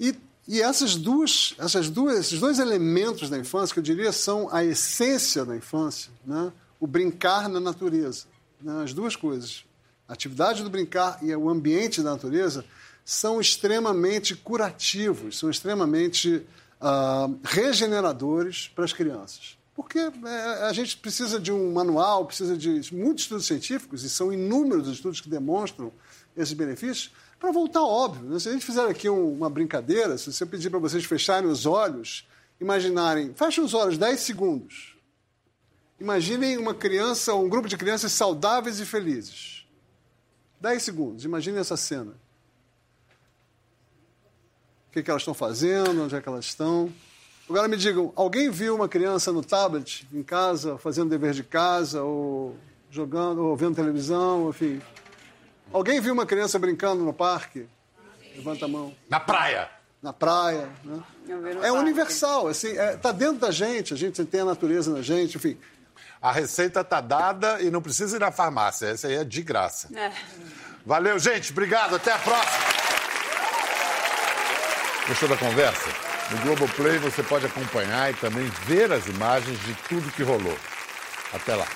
[0.00, 0.16] E,
[0.48, 4.64] e essas duas, essas duas, esses dois elementos da infância, que eu diria são a
[4.64, 6.52] essência da infância, né?
[6.80, 8.24] o brincar na natureza.
[8.60, 8.82] Né?
[8.82, 9.64] As duas coisas,
[10.08, 12.64] a atividade do brincar e o ambiente da natureza,
[13.04, 16.44] são extremamente curativos, são extremamente
[16.80, 19.56] ah, regeneradores para as crianças.
[19.74, 24.32] Porque é, a gente precisa de um manual, precisa de muitos estudos científicos, e são
[24.32, 25.92] inúmeros os estudos que demonstram
[26.36, 28.24] esses benefícios, para voltar óbvio.
[28.28, 28.38] né?
[28.40, 31.64] Se a gente fizer aqui um- uma brincadeira, se você pedir para vocês fecharem os
[31.66, 32.26] olhos,
[32.60, 34.96] imaginarem, fechem os olhos 10 segundos.
[36.00, 39.57] Imaginem uma criança, um grupo de crianças saudáveis e felizes.
[40.60, 42.12] 10 segundos, imaginem essa cena.
[44.88, 46.92] O que, que elas estão fazendo, onde é que elas estão.
[47.48, 52.02] Agora me digam, alguém viu uma criança no tablet, em casa, fazendo dever de casa,
[52.02, 52.56] ou
[52.90, 54.80] jogando, ou vendo televisão, enfim.
[55.72, 57.66] Alguém viu uma criança brincando no parque?
[58.36, 58.94] Levanta a mão.
[59.08, 59.70] Na praia!
[60.02, 61.02] Na praia, né?
[61.28, 61.70] É parque.
[61.70, 65.58] universal, assim, é, tá dentro da gente, a gente tem a natureza na gente, enfim.
[66.20, 68.86] A receita tá dada e não precisa ir na farmácia.
[68.86, 69.88] Essa aí é de graça.
[69.96, 70.10] É.
[70.84, 71.52] Valeu, gente.
[71.52, 71.96] Obrigado.
[71.96, 72.58] Até a próxima.
[75.06, 75.88] Gostou da conversa?
[76.30, 80.58] No Globoplay você pode acompanhar e também ver as imagens de tudo que rolou.
[81.32, 81.66] Até lá.